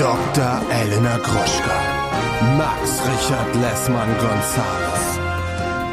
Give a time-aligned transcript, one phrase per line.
[0.00, 0.62] Dr.
[0.72, 2.56] Elena Gruschka.
[2.56, 5.18] Max Richard Lessmann Gonzales.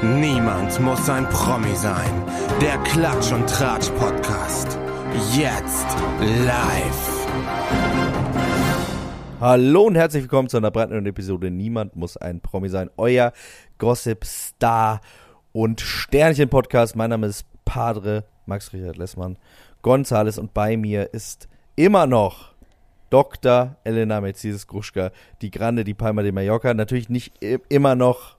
[0.01, 2.23] Niemand muss ein Promi sein.
[2.61, 4.79] Der Klatsch und Tratsch Podcast.
[5.35, 5.87] Jetzt
[6.21, 7.27] live.
[9.41, 12.89] Hallo und herzlich willkommen zu einer brandneuen Episode Niemand muss ein Promi sein.
[12.95, 13.33] Euer
[13.77, 15.01] Gossip Star
[15.51, 16.95] und Sternchen Podcast.
[16.95, 19.37] Mein Name ist Padre Max Richard Lessmann
[19.81, 22.56] Gonzales und bei mir ist immer noch
[23.09, 23.75] Dr.
[23.83, 25.11] Elena Mercedes Gruschka,
[25.41, 26.73] die Grande, die Palma de Mallorca.
[26.73, 27.33] Natürlich nicht
[27.69, 28.37] immer noch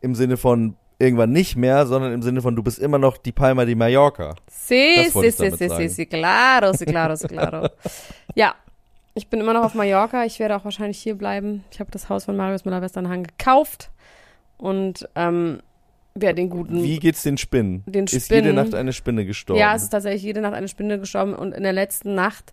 [0.00, 3.32] im Sinne von irgendwann nicht mehr, sondern im Sinne von du bist immer noch die
[3.32, 4.34] Palma de Mallorca.
[4.48, 7.68] Sí, sí, sí, sí, sí, sí, claro, sí, claro, sí, claro.
[8.34, 8.54] ja,
[9.14, 10.24] ich bin immer noch auf Mallorca.
[10.24, 11.64] Ich werde auch wahrscheinlich hier bleiben.
[11.70, 13.90] Ich habe das Haus von Marius Müller-Westernhagen gekauft
[14.58, 15.60] und ähm,
[16.14, 16.82] wer den guten.
[16.82, 17.82] Wie geht's den Spinnen?
[17.86, 18.44] Den Ist Spinnen.
[18.44, 19.60] jede Nacht eine Spinne gestorben?
[19.60, 22.52] Ja, es ist tatsächlich jede Nacht eine Spinne gestorben und in der letzten Nacht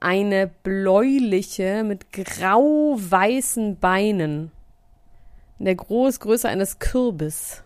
[0.00, 4.50] eine bläuliche mit grau-weißen Beinen.
[5.58, 7.62] In der Großgröße eines Kürbis.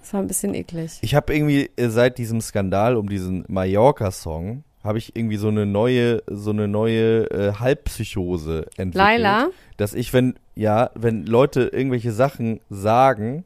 [0.00, 0.98] Das war ein bisschen eklig.
[1.00, 5.64] Ich habe irgendwie äh, seit diesem Skandal um diesen Mallorca-Song habe ich irgendwie so eine
[5.64, 8.94] neue, so eine neue äh, Halbpsychose entwickelt.
[8.94, 9.48] Laila?
[9.78, 13.44] Dass ich, wenn, ja, wenn Leute irgendwelche Sachen sagen,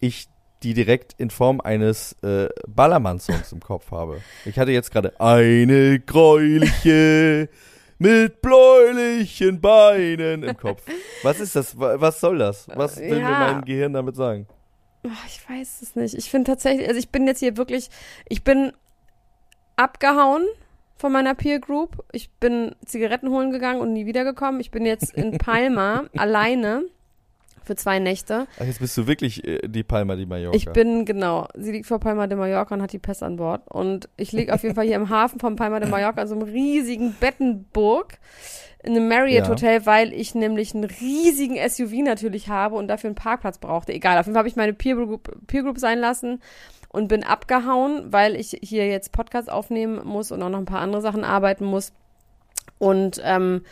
[0.00, 0.28] ich
[0.62, 4.20] die direkt in Form eines äh, Ballermann-Songs im Kopf habe.
[4.44, 7.48] Ich hatte jetzt gerade eine gräuliche
[7.98, 10.82] mit bläulichen Beinen im Kopf.
[11.22, 11.78] Was ist das?
[11.78, 12.66] Wa- Was soll das?
[12.74, 13.52] Was will mir Ja.
[13.52, 14.46] mein Gehirn damit sagen?
[15.08, 16.14] Ach, ich weiß es nicht.
[16.14, 17.88] Ich finde tatsächlich, also ich bin jetzt hier wirklich,
[18.28, 18.72] ich bin
[19.76, 20.44] abgehauen
[20.96, 22.04] von meiner Peer Group.
[22.12, 24.60] Ich bin Zigaretten holen gegangen und nie wiedergekommen.
[24.60, 26.84] Ich bin jetzt in Palma alleine
[27.66, 28.46] für zwei Nächte.
[28.60, 30.56] Ach, jetzt bist du wirklich äh, die Palma di Mallorca.
[30.56, 33.62] Ich bin, genau, sie liegt vor Palma de Mallorca und hat die Pest an Bord.
[33.68, 36.34] Und ich liege auf jeden Fall hier im Hafen von Palma de Mallorca in so
[36.34, 38.18] einem riesigen Bettenburg
[38.82, 39.48] in einem Marriott Ja.
[39.48, 43.92] Hotel, weil ich nämlich einen riesigen SUV natürlich habe und dafür einen Parkplatz brauchte.
[43.92, 46.40] Egal, auf jeden Fall habe ich meine Peer Group, Peer Group sein lassen
[46.90, 50.80] und bin abgehauen, weil ich hier jetzt Podcast aufnehmen muss und auch noch ein paar
[50.80, 51.92] andere Sachen arbeiten muss.
[52.78, 53.62] Und ähm,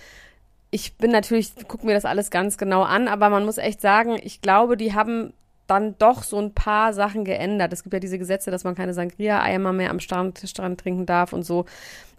[0.74, 4.18] ich bin natürlich, gucke mir das alles ganz genau an, aber man muss echt sagen,
[4.20, 5.32] ich glaube, die haben
[5.68, 7.72] dann doch so ein paar Sachen geändert.
[7.72, 11.32] Es gibt ja diese Gesetze, dass man keine Sangria-Eimer mehr am Strand, Strand trinken darf
[11.32, 11.64] und so.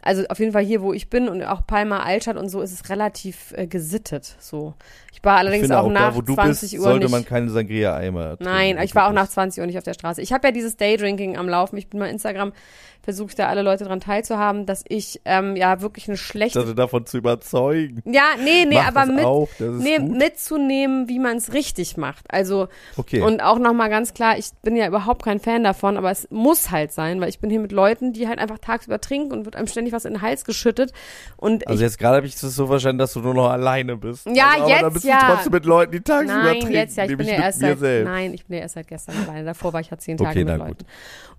[0.05, 2.71] Also auf jeden Fall hier, wo ich bin und auch Palma Altstadt und so, ist
[2.71, 4.35] es relativ äh, gesittet.
[4.39, 4.73] So.
[5.11, 7.11] Ich war Ich allerdings finde auch, nach da, wo du 20 bist, Uhr sollte nicht.
[7.11, 8.37] man keine Sangria-Eimer.
[8.39, 9.33] Nein, ich war auch nach bist.
[9.33, 10.21] 20 Uhr nicht auf der Straße.
[10.21, 11.75] Ich habe ja dieses Daydrinking am Laufen.
[11.77, 12.53] Ich bin bei Instagram,
[13.01, 16.75] versuche ich da alle Leute dran teilzuhaben, dass ich ähm, ja wirklich eine schlechte Dachte,
[16.75, 18.01] davon zu überzeugen.
[18.05, 21.53] ja, nee, nee, Mach aber das mit, auch, das ist nee, mitzunehmen, wie man es
[21.53, 22.25] richtig macht.
[22.29, 22.67] Also,
[22.97, 23.21] Okay.
[23.21, 26.71] und auch nochmal ganz klar, ich bin ja überhaupt kein Fan davon, aber es muss
[26.71, 29.55] halt sein, weil ich bin hier mit Leuten, die halt einfach tagsüber trinken und wird
[29.55, 30.91] einem ständig was in den Hals geschüttet.
[31.37, 34.27] Und also jetzt gerade habe ich das so verstanden, dass du nur noch alleine bist.
[34.27, 35.19] Ja, also, aber jetzt dann bist ja.
[35.19, 37.79] du trotzdem mit Leuten, die tagsüber nein, trinken, jetzt ja, ich bin ja erst seit,
[37.79, 38.09] selbst.
[38.09, 39.45] nein, ich bin ja erst seit gestern alleine.
[39.45, 40.77] Davor war ich ja zehn Tage Okay, mit na Leuten.
[40.77, 40.85] gut.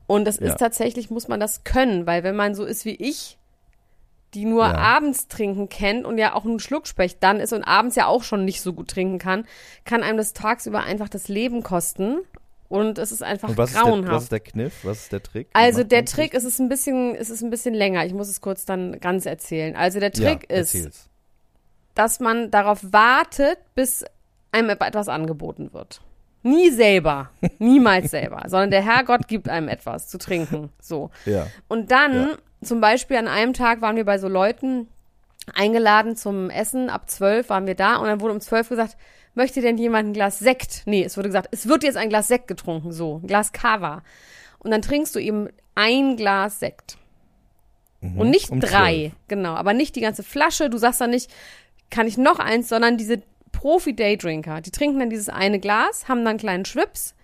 [0.07, 0.47] Und das Ja.
[0.49, 3.39] ist tatsächlich, muss man das können, weil wenn man so ist wie ich,
[4.35, 4.75] die nur Ja.
[4.75, 8.45] abends trinken kennt und ja auch ein Schluckspecht dann ist und abends ja auch schon
[8.45, 9.47] nicht so gut trinken kann,
[9.85, 12.19] kann einem das tagsüber einfach das Leben kosten.
[12.69, 14.13] Und es ist einfach Und was ist, der, grauenhaft.
[14.15, 14.75] was ist der Kniff?
[14.85, 15.49] Was ist der Trick?
[15.53, 18.05] Also der Trick ist es ein bisschen, es ist ein bisschen länger.
[18.07, 19.77] Ich muss es kurz dann ganz erzählen.
[19.77, 20.11] Also der?
[20.13, 21.09] Trick ja, ist, erzähl's.
[21.95, 24.05] dass man darauf wartet, bis
[24.53, 26.01] einem etwas angeboten wird.
[26.43, 30.71] Nie selber, niemals selber, sondern der Herrgott gibt einem etwas zu trinken.
[30.81, 31.11] So.
[31.25, 31.47] Ja.
[31.69, 32.37] Und dann, Ja.
[32.63, 34.89] zum Beispiel an einem Tag waren wir bei so Leuten
[35.55, 36.91] eingeladen zum Essen.
[36.91, 38.97] Ab zwölf waren wir da und dann wurde um zwölf gesagt,
[39.37, 40.83] möchte denn jemand ein Glas Sekt?
[40.87, 44.03] Nee, es wurde gesagt, es wird jetzt ein Glas Sekt getrunken, so, ein Glas Cava.
[44.59, 46.99] Und dann trinkst du eben ein Glas Sekt.
[48.17, 50.71] Und nicht um drei, genau, aber nicht die ganze Flasche.
[50.71, 51.31] Du sagst dann nicht,
[51.91, 56.29] kann ich noch eins, sondern diese Profi-Daydrinker, die trinken dann dieses eine Glas, haben dann
[56.29, 57.15] einen kleinen Schwips,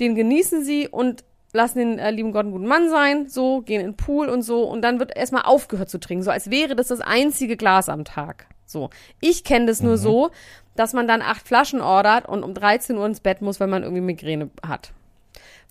[0.00, 3.80] den genießen sie und lassen den äh, lieben Gott einen guten Mann sein, so, gehen
[3.80, 6.74] in den Pool und so und dann wird erstmal aufgehört zu trinken, so als wäre
[6.74, 8.46] das das einzige Glas am Tag.
[8.66, 8.90] So.
[9.20, 10.30] Ich kenne das nur so,
[10.74, 13.82] dass man dann acht Flaschen ordert und um 13 Uhr ins Bett muss, wenn man
[13.82, 14.92] irgendwie Migräne hat.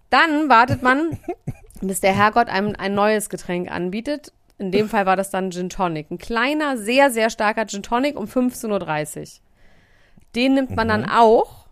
[0.10, 1.18] Dann wartet man,
[1.82, 4.34] bis der Herrgott einem ein neues Getränk anbietet.
[4.58, 6.12] In dem Fall war das dann Gin Tonic.
[6.12, 9.28] Ein kleiner, sehr, sehr starker Gin Tonic um 15.30 Uhr.
[10.36, 11.66] Den nimmt man dann auch,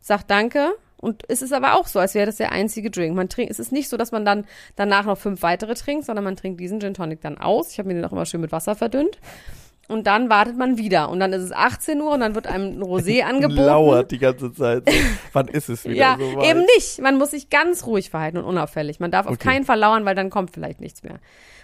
[0.00, 0.72] sagt Danke.
[0.96, 3.16] Und es ist aber auch so, als wäre das der einzige Drink.
[3.16, 4.44] Man trinkt, es ist nicht so, dass man dann
[4.76, 7.72] danach noch fünf weitere trinkt, sondern man trinkt diesen Gin Tonic dann aus.
[7.72, 9.18] Ich habe mir den auch immer schön mit Wasser verdünnt.
[9.90, 11.08] Und dann wartet man wieder.
[11.10, 13.60] Und dann ist es 18 Uhr und dann wird einem ein Rosé angeboten.
[13.66, 14.84] Lauert die ganze Zeit.
[15.32, 16.46] Wann ist es wieder ja, so weit?
[16.50, 17.00] eben nicht.
[17.00, 19.00] Man muss sich ganz ruhig verhalten und unauffällig.
[19.00, 19.48] Man darf auf Okay.
[19.48, 21.18] keinen Fall lauern, weil dann kommt vielleicht nichts mehr.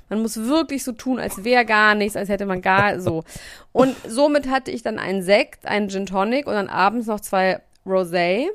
[0.08, 3.24] Man muss wirklich so tun, als wäre gar nichts, als hätte man gar so.
[3.72, 7.60] Und somit hatte ich dann einen Sekt, einen Gin Tonic und dann abends noch zwei
[7.86, 8.46] Rosé.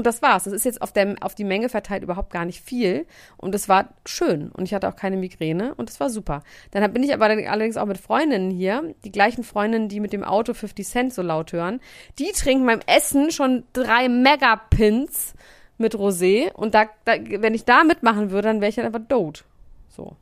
[0.00, 0.44] Und das war's.
[0.44, 3.04] Das ist jetzt auf, der, auf die Menge verteilt überhaupt gar nicht viel.
[3.36, 4.50] Und es war schön.
[4.50, 5.74] Und ich hatte auch keine Migräne.
[5.74, 6.42] Und es war super.
[6.70, 8.94] Dann bin ich aber allerdings auch mit Freundinnen hier.
[9.04, 11.80] Die gleichen Freundinnen, die mit dem Auto 50 Cent so laut hören.
[12.18, 15.34] Die trinken beim Essen schon drei Megapins
[15.76, 16.50] mit Rosé.
[16.54, 19.44] Und da, da, wenn ich da mitmachen würde, dann wäre ich dann einfach dood.
[19.90, 20.16] So.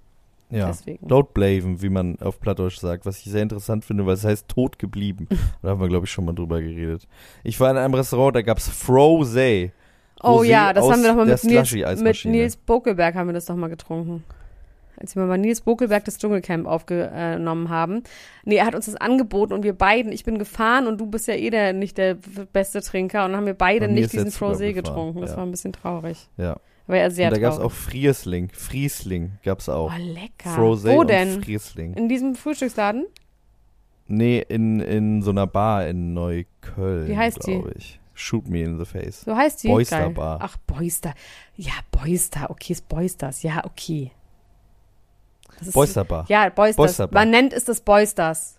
[0.50, 0.68] Ja.
[0.68, 1.06] deswegen.
[1.06, 4.48] Don't blaven, wie man auf Plattdeutsch sagt, was ich sehr interessant finde, weil es heißt
[4.48, 5.28] tot geblieben.
[5.62, 7.06] da haben wir, glaube ich, schon mal drüber geredet.
[7.44, 9.70] Ich war in einem Restaurant, da gab's Frosé.
[10.22, 12.24] Oh Rosé ja, das haben wir doch mal mit Nils, mit.
[12.24, 14.24] Nils Bokelberg haben wir das doch mal getrunken.
[15.00, 18.02] Als wir mal bei Nils Bokelberg das Dschungelcamp aufgenommen haben.
[18.44, 21.28] Nee, er hat uns das angeboten und wir beiden, ich bin gefahren und du bist
[21.28, 22.16] ja eh der, nicht der
[22.52, 25.20] beste Trinker und dann haben wir beide nicht diesen Frosé gefahren, getrunken.
[25.20, 25.36] Das ja.
[25.36, 26.28] war ein bisschen traurig.
[26.36, 26.56] Ja.
[26.88, 27.72] War ja sehr Und da gab's traurig.
[27.72, 28.48] auch Friesling.
[28.50, 29.92] Friesling gab's auch.
[29.94, 30.50] Oh, lecker.
[30.56, 31.42] Frosé Wo und denn?
[31.42, 31.92] Friesling.
[31.94, 33.06] In diesem Frühstücksladen?
[34.06, 37.08] Nee, in, in so einer Bar in Neukölln.
[37.08, 37.52] Wie heißt die?
[37.52, 38.00] glaube ich.
[38.14, 39.20] Shoot me in the face.
[39.20, 39.68] So heißt die?
[39.68, 40.10] Boyster Geil.
[40.10, 40.38] Bar.
[40.40, 41.14] Ach, Boyster.
[41.56, 42.50] Ja, Boyster.
[42.50, 43.42] Okay, ist Boysters.
[43.42, 44.10] Ja, okay.
[45.58, 46.24] Das ist Boyster Bar.
[46.28, 46.76] Ja, Boysters.
[46.76, 47.20] Boyster Bar.
[47.20, 48.57] Man nennt es das Boysters.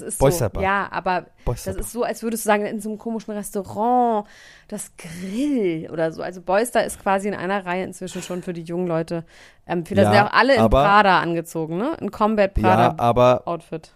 [0.00, 0.28] ist so.
[0.60, 4.26] Ja, aber Boyster das ist so, als würdest du sagen, in so einem komischen Restaurant,
[4.68, 6.22] das Grill oder so.
[6.22, 9.24] Also Boyster ist quasi in einer Reihe inzwischen schon für die jungen Leute.
[9.66, 11.96] Ähm, für das Ja, sind ja auch alle in aber- Prada angezogen, ne?
[12.00, 13.92] In Combat Ja, Prada aber Outfit.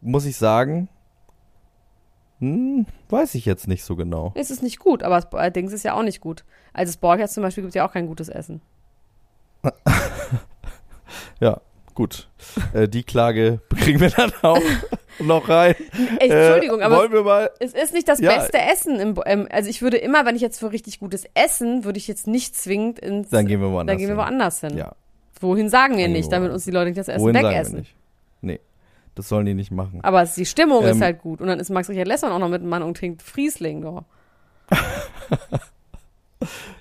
[0.00, 0.88] muss ich sagen,
[2.40, 4.32] hm, weiß ich jetzt nicht so genau.
[4.34, 6.44] Es ist nicht gut, aber das Bo- Dings ist ja auch nicht gut.
[6.72, 8.60] Also das Borgers zum Beispiel gibt ja auch kein gutes Essen.
[11.40, 11.60] Ja,
[11.96, 12.28] gut.
[12.72, 14.62] äh, die Klage kriegen wir dann auch
[15.18, 15.74] noch rein.
[16.20, 17.50] Ey, Entschuldigung, äh, aber.
[17.58, 18.36] Es ist nicht das Ja.
[18.36, 19.00] beste Essen.
[19.00, 22.06] Im, ähm, also ich würde immer, wenn ich jetzt für richtig gutes Essen, würde ich
[22.06, 23.30] jetzt nicht zwingend ins.
[23.30, 23.92] Dann gehen wir woanders.
[23.94, 24.18] dann gehen wir hin.
[24.24, 24.76] woanders hin.
[24.76, 24.94] Ja,
[25.40, 27.86] Wohin sagen wir nicht, damit uns die Leute nicht das Essen wohin wegessen.
[28.42, 28.60] Nee,
[29.14, 30.00] das sollen die nicht machen.
[30.02, 31.40] Aber es- die Stimmung ist Ähm, halt gut.
[31.40, 33.82] Und dann ist Max Richard Lessmann auch noch mit dem Mann und trinkt Friesling.
[33.82, 34.04] Doch.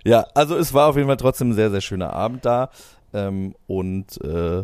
[0.03, 2.69] Ja, also es war auf jeden Fall trotzdem ein sehr, sehr schöner Abend da.
[3.13, 4.63] Ähm, und äh,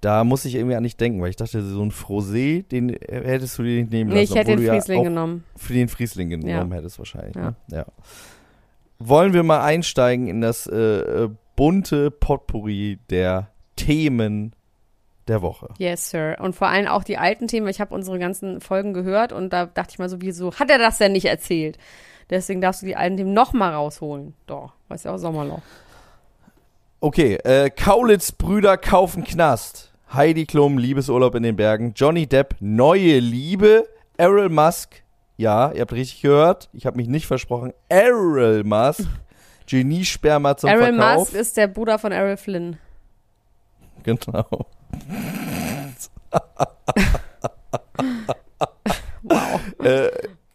[0.00, 3.58] da muss ich irgendwie an dich denken, weil ich dachte, so ein Frosé, den hättest
[3.58, 4.18] du dir nicht nehmen lassen.
[4.18, 5.44] Nee, ich hätte den Friesling ja genommen.
[5.56, 6.76] für den Friesling genommen Ja.
[6.76, 7.34] hättest wahrscheinlich.
[7.34, 7.42] Ja.
[7.50, 7.54] Ne?
[7.70, 7.86] ja.
[8.98, 14.54] Wollen wir mal einsteigen in das äh, äh, bunte Potpourri der Themen
[15.28, 15.68] der Woche?
[15.78, 16.36] Yes, Sir.
[16.40, 17.68] Und vor allem auch die alten Themen.
[17.68, 20.78] Ich habe unsere ganzen Folgen gehört und da dachte ich mal so, wieso hat er
[20.78, 21.78] das denn nicht erzählt?
[22.30, 24.34] Deswegen darfst du die alten Themen nochmal rausholen.
[24.46, 25.62] Doch, weiß ja auch Sommerloch.
[27.06, 29.92] Okay, äh, Kaulitz-Brüder kaufen Knast.
[30.12, 31.92] Heidi Klum, Liebesurlaub in den Bergen.
[31.94, 33.86] Johnny Depp, neue Liebe.
[34.16, 35.04] Errol Musk,
[35.36, 36.68] ja, ihr habt richtig gehört.
[36.72, 37.72] Ich habe mich nicht versprochen.
[37.88, 39.04] Errol Musk,
[39.68, 41.18] Geniesperma zum Errol Verkauf.
[41.18, 42.76] Musk ist der Bruder von Errol Flynn.
[44.02, 44.48] Genau.
[49.22, 49.60] Wow.
[49.82, 50.10] äh,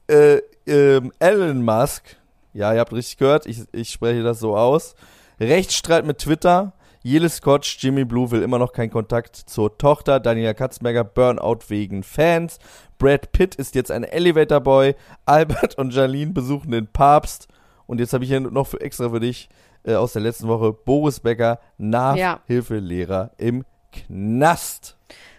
[0.08, 2.18] äh, ähm, Elon Musk,
[2.54, 4.96] ja, ihr habt richtig gehört, ich, ich spreche das so aus.
[5.42, 6.74] Rechtsstreit mit Twitter.
[7.02, 10.20] Jele Scotch, Jimmy Blue will immer noch keinen Kontakt zur Tochter.
[10.20, 12.60] Daniela Katzenberger, Burnout wegen Fans.
[13.00, 14.96] Brad Pitt ist jetzt ein Elevator Boy.
[15.26, 17.48] Albert und Janine besuchen den Papst.
[17.88, 19.50] Und jetzt habe ich hier noch für, extra für dich
[19.84, 24.96] äh, aus der letzten Woche Boris Becker, Nachhilfelehrer im Knast.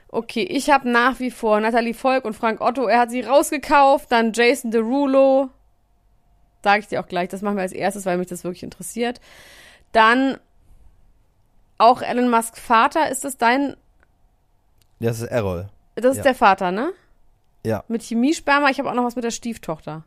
[0.08, 2.88] Okay, ich habe nach wie vor Nathalie Volk und Frank Otto.
[2.88, 4.10] Er hat sie rausgekauft.
[4.10, 5.50] Dann Jason Derulo.
[6.64, 7.28] Sage ich dir auch gleich.
[7.28, 9.20] Das machen wir als erstes, weil mich das wirklich interessiert.
[9.92, 10.38] Dann
[11.78, 13.10] auch Elon Musk Vater.
[13.10, 13.76] Ist das dein?
[15.00, 15.68] Das ist Errol.
[15.96, 16.22] Das ist Ja.
[16.24, 16.92] der Vater, ne?
[17.64, 17.84] Ja.
[17.88, 18.70] Mit Chemiesperma.
[18.70, 20.04] Ich habe auch noch was mit der Stieftochter.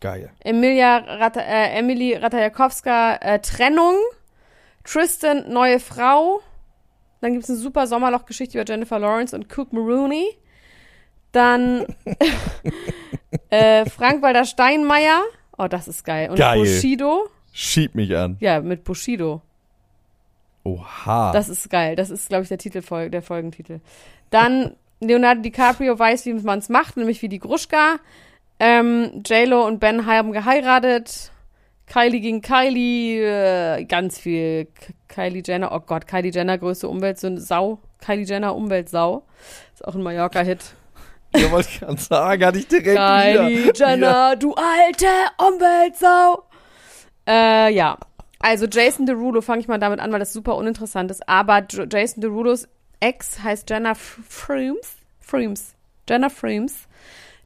[0.00, 0.30] Geil.
[0.40, 3.94] Emilia Rata, äh, Emily Ratajakowska äh, Trennung.
[4.84, 6.40] Tristan neue Frau.
[7.20, 10.36] Dann gibt es eine super Sommerloch-Geschichte über Jennifer Lawrence und Cook Maroney.
[11.32, 11.84] Dann
[13.50, 15.22] äh, Frank-Walter Steinmeier.
[15.56, 16.30] Oh, das ist geil.
[16.30, 16.58] Und Geil.
[16.60, 17.28] Bushido.
[17.52, 18.36] Schieb mich an.
[18.40, 19.42] Ja, mit Bushido.
[20.64, 21.32] Oha.
[21.32, 21.96] Das ist geil.
[21.96, 23.80] Das ist, glaube ich, der Titel, der Folgentitel.
[24.30, 27.96] Dann Leonardo DiCaprio weiß, wie man es macht, nämlich wie die Gruschka.
[28.60, 31.30] Ähm, J-Lo und Ben haben geheiratet.
[31.86, 34.66] Kylie gegen Kylie, äh, ganz viel.
[34.66, 37.78] K Kylie Jenner, oh Gott, Kylie Jenner, größte Umweltsünde, Sau.
[38.04, 39.24] Kylie Jenner, Umweltsau.
[39.72, 40.74] Ist auch ein Mallorca-Hit.
[41.34, 43.90] Ja, wollte ich gerade sagen, hatte ich direkt Kylie wieder.
[43.90, 45.06] Jenner, du alte
[45.38, 46.44] Umweltsau.
[47.28, 47.98] Äh, ja.
[48.40, 51.28] Also Jason Derulo, fange ich mal damit an, weil das super uninteressant ist.
[51.28, 52.68] Aber Jason Derulos
[53.00, 54.96] Ex heißt Jenna F- Freems.
[55.20, 55.74] Freems.
[56.08, 56.74] Jenna Freems.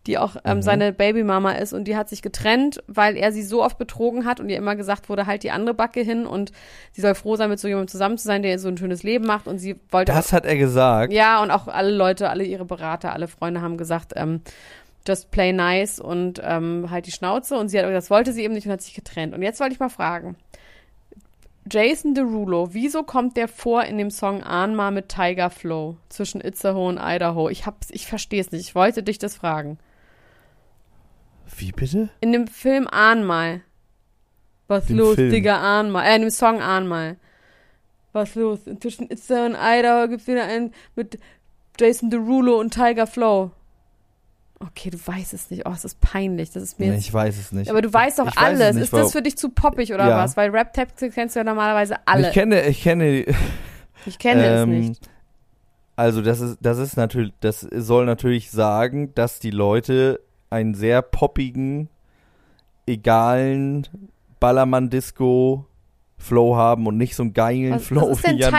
[0.08, 0.62] Die auch ähm, Mhm.
[0.62, 4.40] seine Babymama ist und die hat sich getrennt, weil er sie so oft betrogen hat
[4.40, 6.50] und ihr immer gesagt wurde, halt die andere Backe hin und
[6.90, 9.04] sie soll froh sein, mit so jemandem zusammen zu sein, der ihr so ein schönes
[9.04, 11.12] Leben macht und sie wollte Das hat er gesagt.
[11.12, 14.40] ja, und auch alle Leute, alle ihre Berater, alle Freunde haben gesagt, ähm,
[15.06, 17.56] just play nice und ähm, halt die Schnauze.
[17.56, 19.34] Und sie hat das wollte sie eben nicht und hat sich getrennt.
[19.34, 20.36] Und jetzt wollte ich mal fragen.
[21.70, 26.88] Jason Derulo, wieso kommt der vor in dem Song Ahnma mit Tiger Flow zwischen Itzehoe
[26.88, 27.48] und Idaho?
[27.48, 28.62] Ich hab's, ich verstehe es nicht.
[28.62, 29.78] Ich wollte dich das fragen.
[31.56, 32.08] Wie bitte?
[32.20, 33.62] In dem Film Ahnmal.
[34.66, 35.30] Was Den los, Film.
[35.30, 36.06] Digga, Ahnmal.
[36.06, 37.16] Äh, in dem Song Ahnmal.
[38.12, 38.60] Was los?
[38.80, 41.18] Zwischen Itzehoe und Idaho gibt's wieder einen mit
[41.78, 43.52] Jason Derulo und Tiger Flow.
[44.64, 45.66] Okay, du weißt es nicht.
[45.66, 46.50] Oh, es ist peinlich.
[46.50, 47.68] Das ist mir Nee, jetzt ich weiß es nicht.
[47.70, 48.74] aber du weißt doch Ich es alles.
[48.76, 50.18] nicht, ist das für dich zu poppig oder Ja.
[50.18, 50.36] was?
[50.36, 52.28] Weil Rap-Texte kennst du ja normalerweise alle.
[52.28, 53.24] Ich kenne, ich kenne,
[54.06, 55.08] Ich kenne es ähm, nicht.
[55.96, 61.02] Also das ist, das ist natürlich, das soll natürlich sagen, dass die Leute einen sehr
[61.02, 61.88] poppigen,
[62.86, 63.86] egalen
[64.40, 68.50] Ballermann-Disco-Flow haben und nicht so einen geilen Was, Flow was ist denn Jan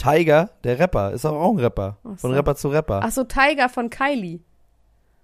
[0.00, 1.98] Tiger der Rapper, ist auch, auch ein Rapper.
[2.04, 2.36] Ach Von so.
[2.36, 3.00] Rapper zu Rapper.
[3.04, 4.40] Ach so, Tiger von Kylie.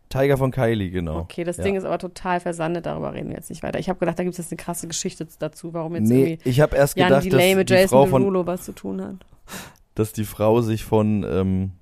[0.08, 1.18] Tiger von Kylie, genau.
[1.20, 1.64] Okay, das Ja.
[1.64, 3.78] Ding ist aber total versandet, darüber reden wir jetzt nicht weiter.
[3.78, 6.48] Ich habe gedacht, da gibt es jetzt eine krasse Geschichte dazu, warum jetzt Nee, irgendwie
[6.48, 9.16] ich habe erst Jan gedacht, Delay dass mit die, Jason Derulo was zu tun hat.
[9.94, 11.72] dass die Frau sich von, ähm,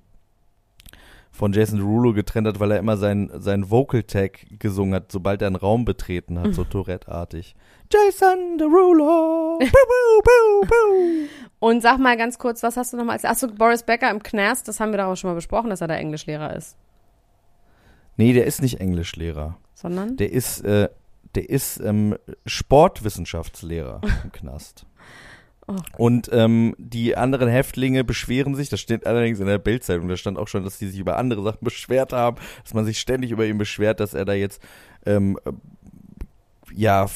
[1.35, 5.41] von Jason Derulo getrennt hat, weil er immer sein, sein Vocal Tag gesungen hat, sobald
[5.41, 7.55] er einen Raum betreten hat, so Tourette-artig.
[7.91, 9.59] Jason Derulo!
[9.59, 11.27] Boo, boo, boo, boo.
[11.59, 13.25] Und sag mal ganz kurz, was hast du nochmal als.
[13.25, 15.87] Achso, Boris Becker im Knast, das haben wir doch auch schon mal besprochen, dass er
[15.87, 16.77] da Englischlehrer ist.
[18.17, 19.57] Nee, der ist nicht Englischlehrer.
[19.73, 20.15] Sondern?
[20.15, 20.89] Der ist, äh,
[21.35, 22.15] der ist ähm,
[22.45, 24.85] Sportwissenschaftslehrer im Knast.
[25.67, 25.75] Oh.
[25.97, 30.37] Und ähm, die anderen Häftlinge beschweren sich, das steht allerdings in der Bildzeitung, da stand
[30.37, 33.45] auch schon, dass die sich über andere Sachen beschwert haben, dass man sich ständig über
[33.45, 34.61] ihn beschwert, dass er da jetzt
[35.05, 35.51] ähm, äh,
[36.73, 37.07] ja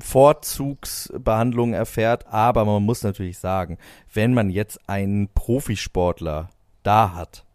[0.00, 3.78] Vorzugsbehandlungen erfährt, aber man muss natürlich sagen,
[4.12, 6.50] wenn man jetzt einen Profisportler
[6.82, 7.45] da hat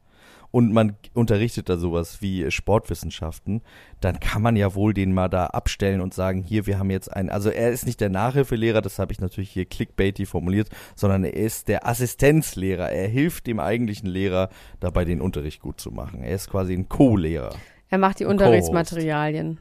[0.51, 3.61] und man unterrichtet da sowas wie Sportwissenschaften,
[4.01, 7.11] dann kann man ja wohl den mal da abstellen und sagen, hier, wir haben jetzt
[7.11, 11.23] einen, also er ist nicht der Nachhilfelehrer, das habe ich natürlich hier clickbaity formuliert, sondern
[11.23, 12.89] er ist der Assistenzlehrer.
[12.91, 16.21] Er hilft dem eigentlichen Lehrer dabei, den Unterricht gut zu machen.
[16.21, 17.55] Er ist quasi ein Co-Lehrer.
[17.89, 18.25] Er macht die.
[18.25, 19.57] Unterrichtsmaterialien.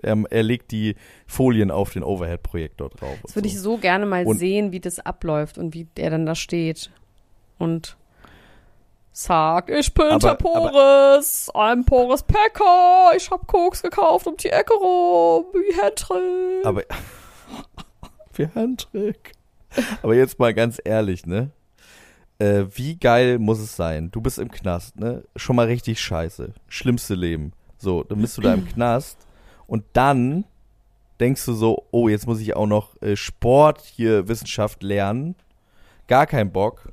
[0.00, 0.96] Er, er legt die
[1.26, 3.18] Folien auf den Overhead-Projektor drauf.
[3.22, 3.54] Das würde so.
[3.54, 6.90] ich so gerne mal Und- sehen, wie das abläuft und wie er dann da steht.
[7.58, 7.96] Und
[9.12, 14.48] sagt, ich bin Aber- der Boris, ein Boris Packer, ich hab Koks gekauft um die
[14.50, 16.66] Ecke rum, wie Hendrik.
[16.66, 16.82] Aber
[18.34, 19.32] wie Handtrick.
[20.02, 21.50] Aber jetzt mal ganz ehrlich, ne?
[22.38, 24.10] Äh, wie geil muss es sein?
[24.10, 25.24] Du bist im Knast, ne?
[25.36, 26.52] Schon mal richtig scheiße.
[26.68, 27.52] Schlimmste Leben.
[27.78, 29.18] So, dann bist du da im Knast
[29.66, 30.44] und dann
[31.20, 35.36] denkst du so, oh, jetzt muss ich auch noch äh, Sport hier Wissenschaft lernen.
[36.08, 36.88] Gar kein Bock.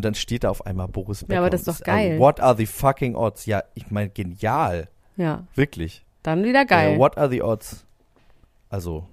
[0.00, 1.40] Und dann steht da auf einmal Boris Becker.
[1.40, 2.12] aber das ist doch geil.
[2.12, 3.44] Also, what are the fucking odds?
[3.44, 4.88] Ja, ich meine, genial.
[5.18, 6.06] ja, Wirklich.
[6.22, 6.94] dann wieder geil.
[6.94, 7.84] Äh, what are the odds?
[8.70, 9.06] Also,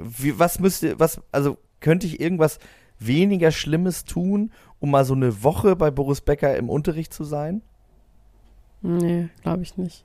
[0.00, 2.58] wie, was müsste, was, also könnte ich irgendwas
[2.98, 7.62] weniger Schlimmes tun, um mal so eine Woche bei Boris Becker im Unterricht zu sein?
[8.82, 10.04] nee, glaube ich nicht.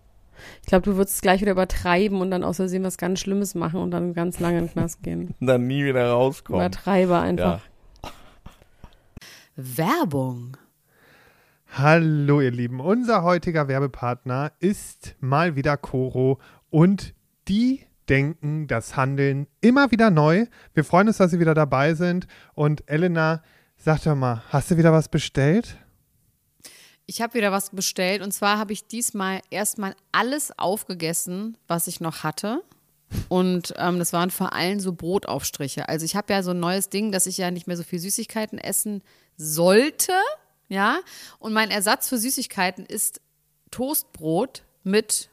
[0.62, 3.55] Ich glaube, du würdest es gleich wieder übertreiben und dann aus Versehen was ganz Schlimmes
[3.55, 5.34] machen und dann ganz lange in den Knast gehen.
[5.39, 6.62] Und dann nie wieder rauskommen.
[6.62, 7.63] Übertreibe einfach.
[7.65, 7.75] Ja.
[9.56, 10.58] Werbung.
[11.72, 17.14] Hallo ihr Lieben, unser heutiger Werbepartner ist mal wieder Coro und
[17.48, 20.48] die denken das Handeln immer wieder neu.
[20.74, 23.44] Wir freuen uns, dass Sie wieder dabei sind und Elena,
[23.78, 25.78] sag doch mal, hast du wieder was bestellt?
[27.06, 32.02] Ich habe wieder was bestellt und zwar habe ich diesmal erstmal alles aufgegessen, was ich
[32.02, 32.62] noch hatte.
[33.30, 35.88] Und ähm, das waren vor allem so Brotaufstriche.
[35.88, 38.00] Also ich habe ja so ein neues Ding, dass ich ja nicht mehr so viel
[38.00, 39.02] Süßigkeiten essen
[39.38, 40.13] sollte.
[40.68, 41.00] Ja.
[41.39, 43.22] Und mein Ersatz für Süßigkeiten ist
[43.72, 45.30] Toastbrot mit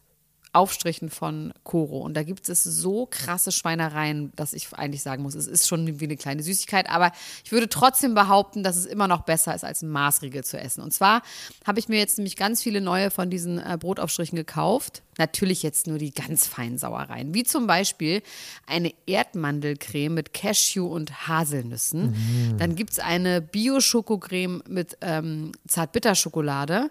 [0.55, 2.01] Aufstrichen von Koro.
[2.01, 5.99] Und da gibt es so krasse Schweinereien, dass ich eigentlich sagen muss, es ist schon
[5.99, 9.65] wie eine kleine Süßigkeit, aber ich würde trotzdem behaupten, dass es immer noch besser ist,
[9.65, 10.83] als ein Maßriegel zu essen.
[10.83, 11.23] Und zwar
[11.67, 15.03] habe ich mir jetzt nämlich ganz viele neue von diesen äh, Brotaufstrichen gekauft.
[15.19, 18.23] Natürlich jetzt nur die ganz feinen Sauereien, wie zum Beispiel
[18.67, 22.57] eine Erdmandelcreme mit Cashew und Haselnüssen.
[22.59, 26.91] Dann gibt es eine Bio-Schokocreme mit ähm, Zartbitterschokolade.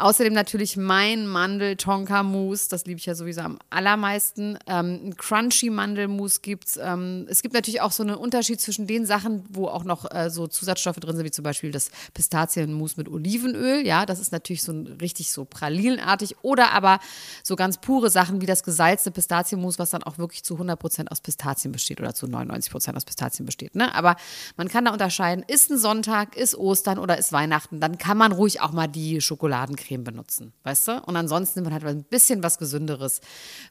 [0.00, 4.58] Außerdem natürlich mein Mandel-Tonka-Mousse, das liebe ich ja sowieso am allermeisten.
[4.66, 6.78] Ähm, ein Crunchy-Mandelmousse gibt's.
[6.82, 10.30] Ähm, es gibt natürlich auch so einen Unterschied zwischen den Sachen, wo auch noch äh,
[10.30, 13.86] so Zusatzstoffe drin sind, wie zum Beispiel das Pistazienmousse mit Olivenöl.
[13.86, 16.36] Ja, das ist natürlich so ein, richtig so pralinenartig.
[16.40, 16.98] Oder aber
[17.42, 21.20] so ganz pure Sachen wie das gesalzte Pistazienmus, was dann auch wirklich zu 100% aus
[21.20, 23.74] Pistazien besteht oder zu 99% aus Pistazien besteht.
[23.74, 23.94] Ne?
[23.94, 24.16] Aber
[24.56, 28.32] man kann da unterscheiden, ist ein Sonntag, ist Ostern oder ist Weihnachten, dann kann man
[28.32, 31.02] ruhig auch mal die Schokoladencreme benutzen, weißt du?
[31.02, 33.20] Und ansonsten nimmt man halt ein bisschen was Gesünderes,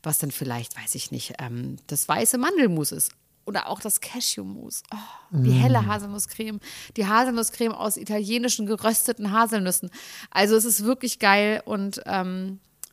[0.03, 3.12] was dann vielleicht, weiß ich nicht, ähm, das weiße Mandelmus ist.
[3.46, 4.84] Oder auch das Cashewmus.
[4.93, 4.98] Oh,
[5.31, 6.60] die helle Haselnusscreme.
[6.96, 9.89] Die Haselnusscreme aus italienischen gerösteten Haselnüssen.
[10.29, 12.60] Also es ist wirklich geil und ähm,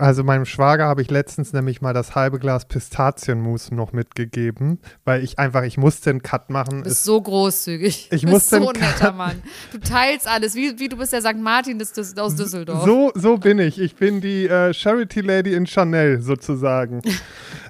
[0.00, 5.22] Also meinem Schwager habe ich letztens nämlich mal das halbe Glas Pistazienmus noch mitgegeben, weil
[5.22, 6.78] ich einfach, ich musste einen Cut machen.
[6.78, 8.08] Du bist Es- so großzügig.
[8.10, 9.42] Ich du bist so ein netter Mann.
[9.72, 11.36] Du teilst alles, wie, wie du bist der St.
[11.36, 12.84] Martin des, des, aus Düsseldorf.
[12.84, 13.78] So, so bin ich.
[13.78, 17.02] Ich bin die äh, Charity Lady in Chanel sozusagen.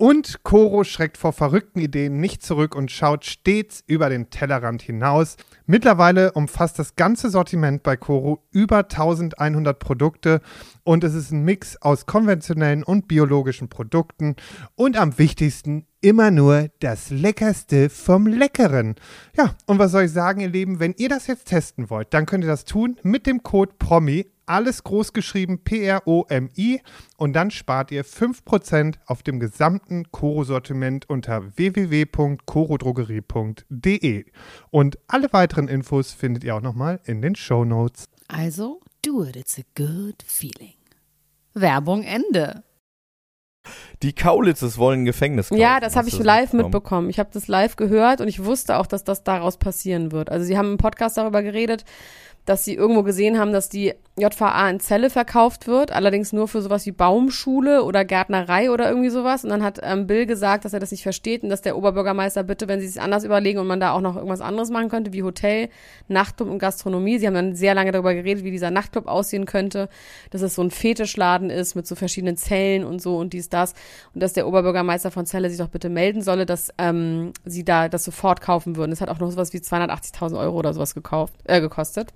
[0.00, 5.36] Und Coro schreckt vor verrückten Ideen nicht zurück und schaut stets über den Tellerrand hinaus.
[5.66, 10.40] Mittlerweile umfasst das ganze Sortiment bei Coro über 1100 Produkte
[10.84, 14.36] und es ist ein Mix aus konventionellen und biologischen Produkten
[14.74, 18.94] und am wichtigsten immer nur das Leckerste vom Leckeren.
[19.36, 22.24] Ja, und was soll ich sagen, ihr Lieben, wenn ihr das jetzt testen wollt, dann
[22.24, 26.80] könnt ihr das tun mit dem Code PROMI, alles groß geschrieben P-R-O-M-I
[27.16, 34.24] und dann spart ihr 5% auf dem gesamten Koro-Sortiment unter www.korodrogerie.de.
[34.70, 38.06] Und alle weiteren Infos findet ihr auch nochmal in den Show Notes.
[38.26, 40.74] Also, do it, it's a good feeling.
[41.54, 42.64] Werbung Ende.
[44.02, 45.60] Die Kaulitzes wollen ein Gefängnis kaufen.
[45.60, 46.64] Ja, das habe ich live mitbekommen?
[46.64, 47.10] mitbekommen.
[47.10, 50.30] Ich habe das live gehört und ich wusste auch, dass das daraus passieren wird.
[50.30, 51.84] Also sie haben im Podcast darüber geredet,
[52.46, 56.62] dass sie irgendwo gesehen haben, dass die JVA in Celle verkauft wird, allerdings nur für
[56.62, 59.44] sowas wie Baumschule oder Gärtnerei oder irgendwie sowas.
[59.44, 62.42] Und dann hat ähm, Bill gesagt, dass er das nicht versteht und dass der Oberbürgermeister
[62.42, 65.12] bitte, wenn sie es anders überlegen und man da auch noch irgendwas anderes machen könnte,
[65.12, 65.68] wie Hotel,
[66.08, 67.18] Nachtclub und Gastronomie.
[67.18, 69.88] Sie haben dann sehr lange darüber geredet, wie dieser Nachtclub aussehen könnte,
[70.30, 73.74] dass es so ein Fetischladen ist mit so verschiedenen Zellen und so und dies, das.
[74.14, 77.88] Und dass der Oberbürgermeister von Celle sich doch bitte melden solle, dass ähm, sie da
[77.88, 78.90] das sofort kaufen würden.
[78.90, 82.12] Das hat auch noch sowas wie 280.000 Euro oder sowas gekauft, äh, gekostet.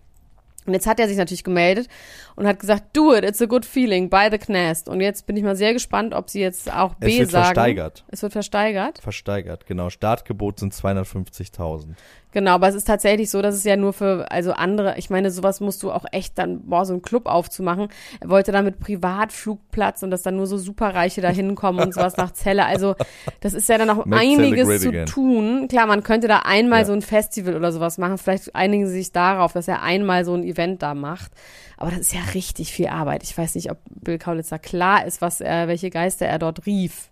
[0.66, 1.88] Und jetzt hat er sich natürlich gemeldet
[2.36, 4.88] und hat gesagt, do it, it's a good feeling, buy the Knast.
[4.88, 7.44] Und jetzt bin ich mal sehr gespannt, ob sie jetzt auch B Es wird sagen.
[7.44, 8.04] versteigert.
[8.08, 8.98] Es wird versteigert.
[8.98, 9.90] Versteigert, genau.
[9.90, 11.94] Startgebot sind 250.000.
[12.34, 15.30] Genau, aber es ist tatsächlich so, dass es ja nur für, also andere, ich meine,
[15.30, 17.88] sowas musst du auch echt dann, boah, so einen Club aufzumachen.
[18.20, 22.16] Er wollte dann mit Privatflugplatz und dass dann nur so Superreiche da hinkommen und sowas
[22.16, 22.66] nach Zelle.
[22.66, 22.96] Also,
[23.40, 25.06] das ist ja dann auch Make einiges zu again.
[25.06, 25.68] tun.
[25.68, 26.84] Klar, man könnte da einmal Ja.
[26.86, 28.18] so ein Festival oder sowas machen.
[28.18, 31.30] Vielleicht einigen sie sich darauf, dass er einmal so ein Event da macht.
[31.76, 33.22] Aber das ist ja richtig viel Arbeit.
[33.22, 37.10] Ich weiß nicht, ob Bill Kaulitzer klar ist, was er, welche Geister er dort rief.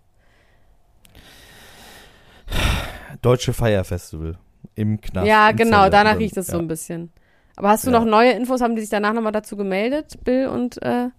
[3.21, 4.37] Deutsche Feierfestival
[4.75, 5.27] im Knast.
[5.27, 6.59] ja, genau, danach riecht es so ja.
[6.59, 7.11] ein bisschen.
[7.55, 7.99] Aber hast du Ja.
[7.99, 8.61] noch neue Infos?
[8.61, 11.09] Haben die sich danach nochmal dazu gemeldet, Bill und äh,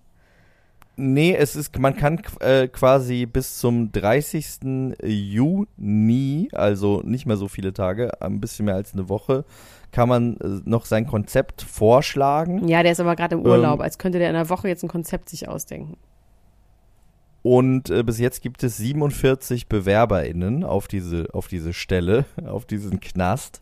[0.97, 4.97] Nee, es ist, man kann äh, quasi bis zum 30.
[5.03, 9.45] Juni, also nicht mehr so viele Tage, ein bisschen mehr als eine Woche,
[9.91, 12.69] kann man äh, noch sein Konzept vorschlagen.
[12.69, 13.81] ja, der ist aber gerade im Urlaub, Ähm.
[13.83, 15.97] als könnte der in einer Woche jetzt ein Konzept sich ausdenken.
[17.45, 23.01] Und äh, bis jetzt gibt es 47 BewerberInnen auf diese, auf diese Stelle, auf diesen
[23.01, 23.61] Knast.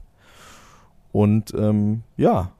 [1.10, 2.52] Und ähm, ja,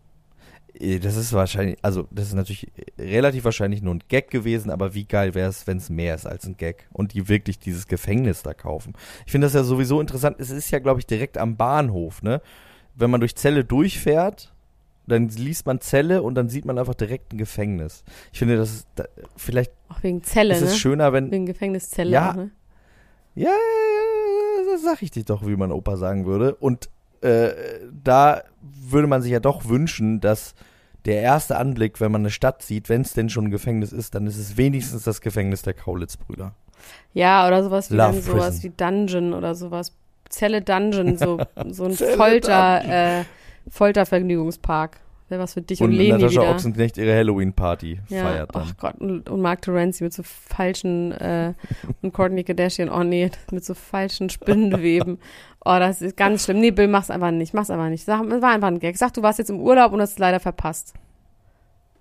[0.75, 2.67] äh, das ist wahrscheinlich, also das ist natürlich
[2.99, 6.27] relativ wahrscheinlich nur ein Gag gewesen, aber wie geil wäre es, wenn es mehr ist
[6.27, 8.95] als ein Gag und die wirklich dieses Gefängnis da kaufen.
[9.25, 10.39] Ich finde das ja sowieso interessant.
[10.41, 12.43] Es ist ja, glaube ich, direkt am Bahnhof, ne?
[12.97, 14.53] Wenn man durch Celle durchfährt
[15.07, 18.05] dann liest man Zelle und dann sieht man einfach direkt ein Gefängnis.
[18.33, 19.05] Ich finde, das ist da,
[19.37, 20.77] vielleicht Auch wegen Zelle, ist es ne?
[20.77, 22.11] schöner, wenn Wegen Gefängniszelle.
[22.11, 22.31] Ja.
[22.31, 22.51] auch, ne?
[23.35, 23.51] Ja,
[24.71, 26.55] das sag ich dir doch, wie mein Opa sagen würde.
[26.55, 26.91] Und
[27.23, 27.51] äh,
[28.03, 30.55] da würde man sich ja doch wünschen, dass
[31.05, 34.15] der erste Anblick, wenn man eine Stadt sieht, wenn es denn schon ein Gefängnis ist,
[34.15, 36.55] dann ist es wenigstens das Gefängnis der Kaulitz-Brüder.
[37.13, 39.93] Ja, oder sowas wie dann sowas wie Dungeon oder sowas.
[40.29, 43.25] Zelle Dungeon, so, so ein Folter, äh,
[43.69, 44.99] Foltervergnügungspark.
[45.29, 46.51] Wäre was für dich und, Und Leni Natascha wieder.
[46.51, 48.73] Ochsenknecht ihre Halloween-Party Ja, feiert dann.
[48.79, 51.55] Gott, und, und Mark Terenzi mit so falschen, äh,
[52.03, 55.19] und Courtney Kardashian, oh nee, mit so falschen Spinnenweben.
[55.65, 56.59] Oh, das ist ganz schlimm.
[56.59, 58.05] Nee, Bill, mach's einfach nicht, mach's einfach nicht.
[58.05, 58.97] Sag, war einfach ein Gag.
[58.97, 60.93] Sag, du warst jetzt im Urlaub und hast es leider verpasst.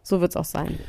[0.02, 0.80] So wird's auch sein.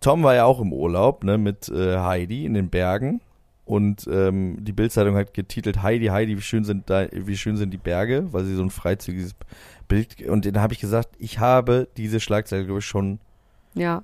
[0.00, 3.20] Tom war ja auch im Urlaub ne, mit äh, Heidi in den Bergen.
[3.64, 7.70] Und ähm, die Bildzeitung hat getitelt Heidi, Heidi, wie schön sind da, wie schön sind
[7.70, 9.34] die Berge, weil sie so ein freizügiges
[9.88, 10.20] Bild.
[10.28, 13.18] Und dann habe ich gesagt, ich habe diese Schlagzeile, glaube ich, schon
[13.74, 14.02] Ja.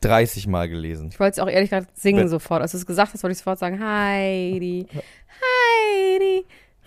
[0.00, 1.10] 30 Mal gelesen.
[1.12, 2.62] Ich wollte es auch ehrlich gesagt singen Wenn- sofort.
[2.62, 4.86] Als du es gesagt hast, wollte ich sofort sagen, Heidi,
[5.40, 6.44] Heidi,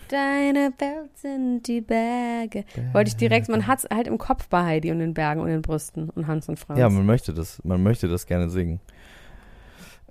[0.08, 2.64] deine Welt sind die Berge.
[2.92, 5.48] Wollte ich direkt, man hat es halt im Kopf bei Heidi und den Bergen und
[5.48, 6.78] den Brüsten und Hans und Franz.
[6.78, 8.80] Ja, man möchte das, man möchte das gerne singen.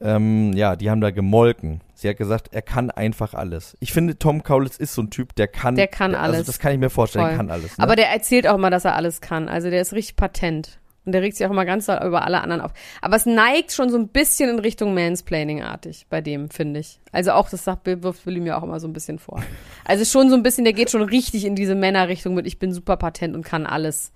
[0.02, 1.82] Ähm, ja, die haben da gemolken.
[1.94, 3.78] Sie hat gesagt, er kann einfach alles.
[3.80, 5.76] Ich finde, Tom Kaulitz ist so ein Typ, der kann.
[5.76, 6.48] Der kann Also alles.
[6.48, 7.38] das kann ich mir vorstellen, Voll.
[7.38, 7.78] kann alles.
[7.78, 7.84] Ne?
[7.84, 9.48] Aber der erzählt auch mal, dass er alles kann.
[9.48, 10.80] Also der ist richtig patent.
[11.06, 12.72] Und der regt sich auch immer ganz doll über alle anderen auf.
[13.00, 17.00] Aber es neigt schon so ein bisschen in Richtung Mansplaining-artig bei dem, finde ich.
[17.12, 19.42] Also auch, das sagt, wirft Willi mir auch immer so ein bisschen vor.
[19.86, 22.74] Also schon so ein bisschen, der geht schon richtig in diese Männerrichtung mit, ich bin
[22.74, 24.12] super patent und kann alles.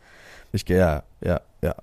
[0.52, 1.76] Ich gehe, ja, ja, ja.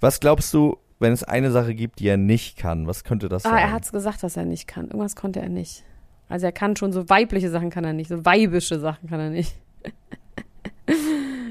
[0.00, 2.86] Was glaubst du, wenn es eine Sache gibt, die er nicht kann?
[2.86, 3.52] Was könnte das sein?
[3.54, 4.84] Ah, er hat's gesagt, dass er nicht kann.
[4.86, 5.82] Irgendwas konnte er nicht.
[6.28, 9.30] Also er kann schon so weibliche Sachen kann er nicht, so weibische Sachen kann er
[9.30, 9.52] nicht.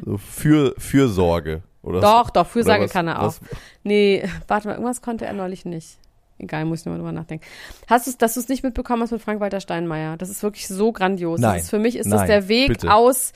[0.06, 1.62] So für, Fürsorge.
[1.82, 3.26] Oder Doch, doch, Fürsorge was- kann er auch.
[3.28, 3.42] was-
[3.84, 5.98] Nee, warte mal, irgendwas konnte er neulich nicht.
[6.38, 7.46] Egal, muss ich nochmal drüber nachdenken.
[7.88, 10.16] Hast du dass du es nicht mitbekommen hast mit Frank-Walter Steinmeier?
[10.16, 11.40] Das ist wirklich so grandios.
[11.42, 11.56] Nein.
[11.56, 12.94] Das ist, für mich ist das Nein, der Weg bitte.
[12.94, 13.34] aus,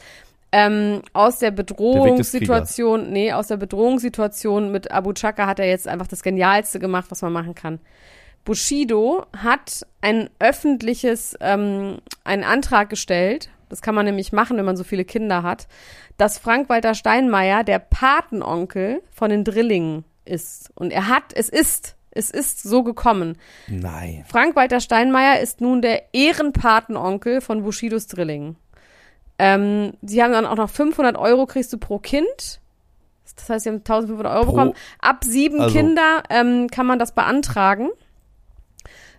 [0.53, 6.05] ähm, aus der Bedrohungssituation, nee, aus der Bedrohungssituation mit Abu Chaka hat er jetzt einfach
[6.05, 7.79] das Genialste gemacht, was man machen kann.
[8.45, 14.77] Bushido hat ein öffentliches, ähm, einen Antrag gestellt, das kann man nämlich machen, wenn man
[14.77, 15.67] so viele Kinder hat,
[16.17, 20.69] dass Frank-Walter Steinmeier der Patenonkel von den Drillingen ist.
[20.75, 23.39] Und er hat, es ist, es ist so gekommen.
[23.67, 24.23] Nein.
[24.27, 28.57] Frank-Walter Steinmeier ist nun der Ehrenpatenonkel von Bushidos Drillingen.
[29.43, 32.59] Ähm, sie haben dann auch noch 500 Euro kriegst du pro Kind.
[33.35, 34.73] Das heißt, sie haben 1500 Euro Pro- bekommen.
[34.99, 37.89] Ab sieben also- Kinder ähm, kann man das beantragen,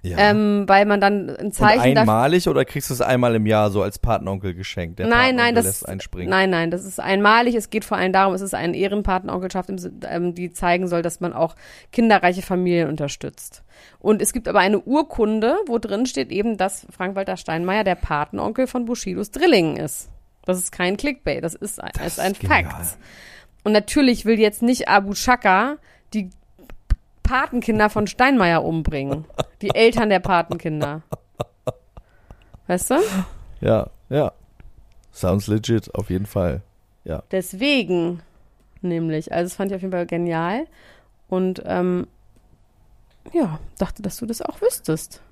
[0.02, 0.18] Ja.
[0.18, 3.46] ähm, weil man dann ein Und Zeichen dafür einmalig oder kriegst du es einmal im
[3.46, 4.98] Jahr so als Patenonkel geschenkt?
[5.00, 6.28] Der nein, nein, das lässt einspringen.
[6.30, 7.54] nein, nein, das ist einmalig.
[7.56, 9.70] Es geht vor allem darum, es ist eine Ehrenpatenonkelschaft,
[10.08, 11.56] ähm, die zeigen soll, dass man auch
[11.90, 13.62] kinderreiche Familien unterstützt.
[13.98, 18.66] Und es gibt aber eine Urkunde, wo drin steht eben, dass Frank-Walter Steinmeier der Patenonkel
[18.68, 20.10] von Bushidos Drillingen ist.
[20.44, 22.64] Das ist kein Clickbait, das ist ein, Das ist ein genial.
[22.64, 22.98] Fact.
[23.64, 25.76] Und natürlich will jetzt nicht Abu Chaka
[26.12, 26.30] die
[27.22, 29.24] Patenkinder von Steinmeier umbringen.
[29.62, 31.02] Die Eltern der Patenkinder.
[32.66, 32.96] Weißt du?
[33.60, 34.32] Ja, ja.
[35.12, 36.60] Sounds legit, auf jeden Fall.
[37.04, 37.22] Ja.
[37.30, 38.20] Deswegen
[38.82, 39.32] nämlich.
[39.32, 40.66] Also das fand ich auf jeden Fall genial.
[41.28, 42.06] Und ähm,
[43.32, 45.22] ja, dachte, dass du das auch wüsstest.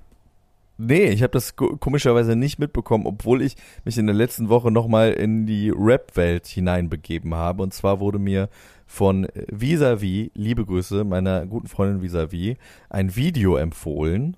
[0.77, 3.55] Nee, ich habe das ko- komischerweise nicht mitbekommen, obwohl ich
[3.85, 7.61] mich in der letzten Woche nochmal in die Rap-Welt hineinbegeben habe.
[7.63, 8.49] Und zwar wurde mir
[8.87, 12.57] von Visavi, liebe Grüße, meiner guten Freundin Visavi,
[12.89, 14.35] ein Video empfohlen.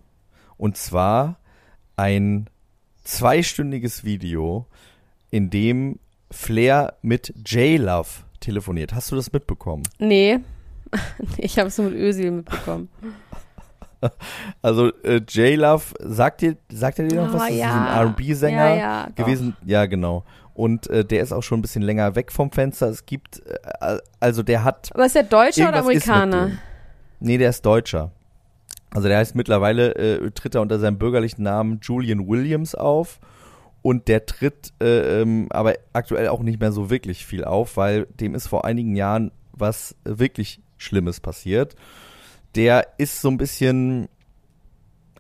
[0.57, 1.39] Und zwar
[1.95, 2.49] ein
[3.03, 4.65] zweistündiges Video,
[5.31, 5.99] in dem
[6.31, 8.93] Flair mit J-Love telefoniert.
[8.93, 9.83] Hast du das mitbekommen?
[9.99, 10.39] Nee.
[11.37, 12.89] ich habe es nur mit Ösil mitbekommen.
[14.61, 17.47] Also äh, J-Love, sagt dir, sagt er dir noch Oh, was?
[17.47, 17.67] Das ja.
[17.67, 19.55] ist ein R&B-Sänger Ja, ja, gewesen.
[19.65, 20.23] Ja, genau.
[20.53, 22.87] Und äh, der ist auch schon ein bisschen länger weg vom Fenster.
[22.87, 26.51] Es gibt, äh, also der hat, Aber ist der Deutscher oder Amerikaner?
[27.19, 28.11] nee, der ist Deutscher.
[28.91, 33.19] Also der heißt mittlerweile, äh, tritt er unter seinem bürgerlichen Namen Julian Williams auf.
[33.81, 38.05] Und der tritt äh, ähm, aber aktuell auch nicht mehr so wirklich viel auf, weil
[38.19, 41.75] dem ist vor einigen Jahren was wirklich Schlimmes passiert.
[42.55, 44.07] Der ist so ein bisschen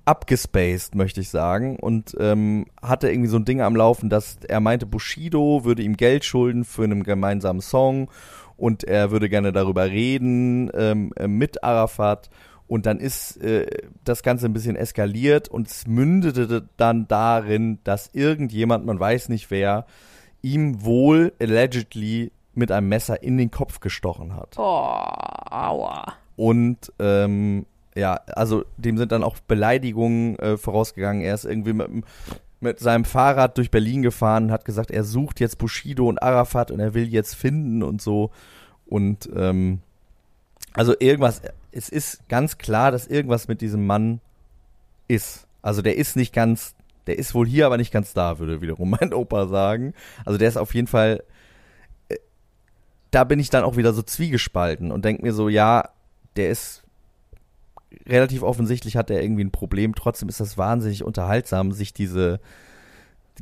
[0.05, 4.59] abgespaced, möchte ich sagen, und ähm, hatte irgendwie so ein Ding am Laufen, dass er
[4.59, 8.09] meinte, Bushido würde ihm Geld schulden für einen gemeinsamen Song
[8.55, 12.29] und er würde gerne darüber reden ähm, äh, mit Arafat.
[12.67, 13.67] Und dann ist äh,
[14.03, 19.51] das Ganze ein bisschen eskaliert und es mündete dann darin, dass irgendjemand, man weiß nicht
[19.51, 19.85] wer,
[20.41, 24.55] ihm wohl allegedly mit einem Messer in den Kopf gestochen hat.
[24.57, 26.13] Oh, aua.
[26.35, 31.21] Und ähm, ja, also dem sind dann auch Beleidigungen äh, vorausgegangen.
[31.21, 31.89] Er ist irgendwie mit,
[32.59, 36.79] mit seinem Fahrrad durch Berlin gefahren, hat gesagt, er sucht jetzt Bushido und Arafat und
[36.79, 38.31] er will jetzt finden und so.
[38.85, 39.79] Und ähm,
[40.73, 44.19] also irgendwas, es ist ganz klar, dass irgendwas mit diesem Mann
[45.07, 45.47] ist.
[45.61, 46.75] Also der ist nicht ganz,
[47.07, 49.93] der ist wohl hier, aber nicht ganz da, würde wiederum mein Opa sagen.
[50.25, 51.23] Also der ist auf jeden Fall,
[52.09, 52.17] äh,
[53.11, 55.89] da bin ich dann auch wieder so zwiegespalten und denke mir so, ja,
[56.35, 56.83] der ist
[58.07, 59.95] relativ offensichtlich hat er irgendwie ein Problem.
[59.95, 62.39] Trotzdem ist das wahnsinnig unterhaltsam, sich diese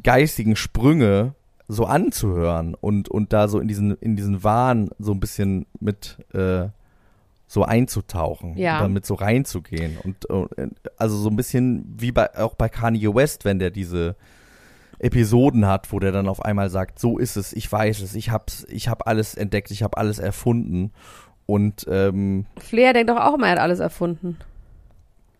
[0.03, 1.33] geistigen Sprünge
[1.67, 6.17] so anzuhören und, und da so in diesen, in diesen Wahn so ein bisschen mit
[6.33, 6.67] äh,
[7.47, 8.79] so einzutauchen, Ja.
[8.79, 9.97] damit so reinzugehen.
[10.03, 10.49] Und, und
[10.97, 14.15] also so ein bisschen wie bei auch bei Kanye West, wenn der diese
[14.99, 18.29] Episoden hat, wo der dann auf einmal sagt, so ist es, ich weiß es, ich
[18.29, 20.91] hab's, ich hab alles entdeckt, ich hab alles erfunden.
[21.45, 24.37] Und ähm, Flair denkt doch auch immer, er hat alles erfunden.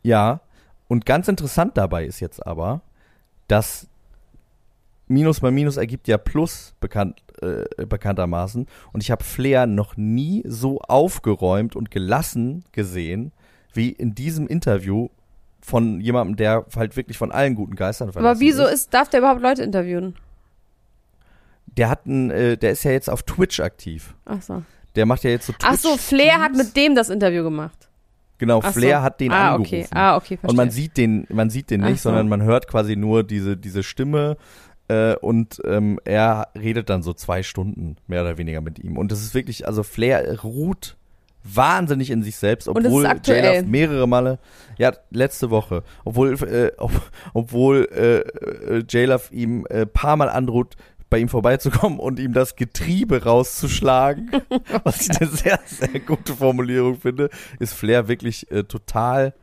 [0.03, 0.41] ja,
[0.87, 2.81] und ganz interessant dabei ist jetzt aber,
[3.47, 3.87] dass
[5.07, 8.67] Minus mal Minus ergibt ja Plus bekannt, äh, bekanntermaßen.
[8.91, 13.31] Und ich habe Flair noch nie so aufgeräumt und gelassen gesehen,
[13.73, 15.09] wie in diesem Interview
[15.61, 18.73] von jemandem, der halt wirklich von allen guten Geistern Aber verlassen wieso ist.
[18.73, 20.15] ist, darf der überhaupt Leute interviewen?
[21.77, 24.13] Der hat einen, äh, der ist ja jetzt auf Twitch aktiv.
[24.25, 24.63] Ach so.
[24.95, 25.67] Der macht ja jetzt so Twitch.
[25.67, 27.89] Ach so, Flair hat mit dem das Interview gemacht.
[28.37, 29.03] Genau, Ach Flair so.
[29.03, 29.85] hat den ah, angerufen.
[29.85, 29.87] Okay.
[29.91, 30.49] Ah, okay, verstehe.
[30.49, 32.09] Und man sieht den, man sieht den nicht, so.
[32.09, 34.37] sondern man hört quasi nur diese, diese Stimme
[34.87, 38.97] äh, und ähm, er redet dann so zwei Stunden mehr oder weniger mit ihm.
[38.97, 40.97] Und das ist wirklich, also Flair ruht
[41.43, 43.43] wahnsinnig in sich selbst, obwohl aktuell.
[43.43, 44.39] J-Love mehrere Male,
[44.77, 46.91] ja, letzte Woche, obwohl, äh, ob,
[47.33, 50.75] obwohl äh, äh, J-Love ihm äh, paar Mal androht,
[51.13, 54.31] bei ihm vorbeizukommen und ihm das Getriebe rauszuschlagen,
[54.83, 59.35] was ich eine sehr, sehr gute Formulierung finde, ist Flair wirklich äh, total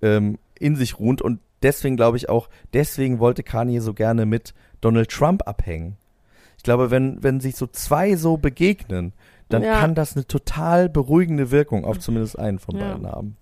[0.00, 4.54] ähm, in sich ruhend und deswegen glaube ich auch, deswegen wollte Kanye so gerne mit
[4.80, 5.98] Donald Trump abhängen.
[6.56, 9.12] Ich glaube, wenn, wenn sich so zwei so begegnen,
[9.50, 9.80] dann Ja.
[9.80, 12.88] kann das eine total beruhigende Wirkung auf zumindest einen von Ja.
[12.92, 13.36] beiden haben.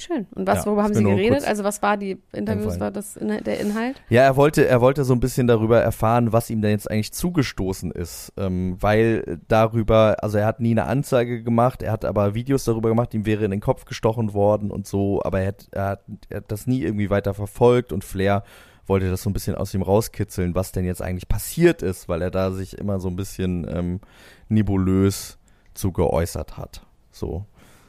[0.00, 0.26] Schön.
[0.34, 1.44] Und was, Ja, worüber haben Sie geredet?
[1.46, 4.00] Also was war die Interviews, war das in, der Inhalt?
[4.08, 7.12] Ja, er wollte, er wollte so ein bisschen darüber erfahren, was ihm denn jetzt eigentlich
[7.12, 12.34] zugestoßen ist, ähm, weil darüber, also er hat nie eine Anzeige gemacht, er hat aber
[12.34, 15.68] Videos darüber gemacht, ihm wäre in den Kopf gestochen worden und so, aber er hat,
[15.72, 18.44] er hat, er hat das nie irgendwie weiter verfolgt und Flair
[18.86, 22.22] wollte das so ein bisschen aus ihm rauskitzeln, was denn jetzt eigentlich passiert ist, weil
[22.22, 24.00] er da sich immer so ein bisschen ähm,
[24.48, 25.38] nebulös
[25.74, 27.44] zu geäußert hat, so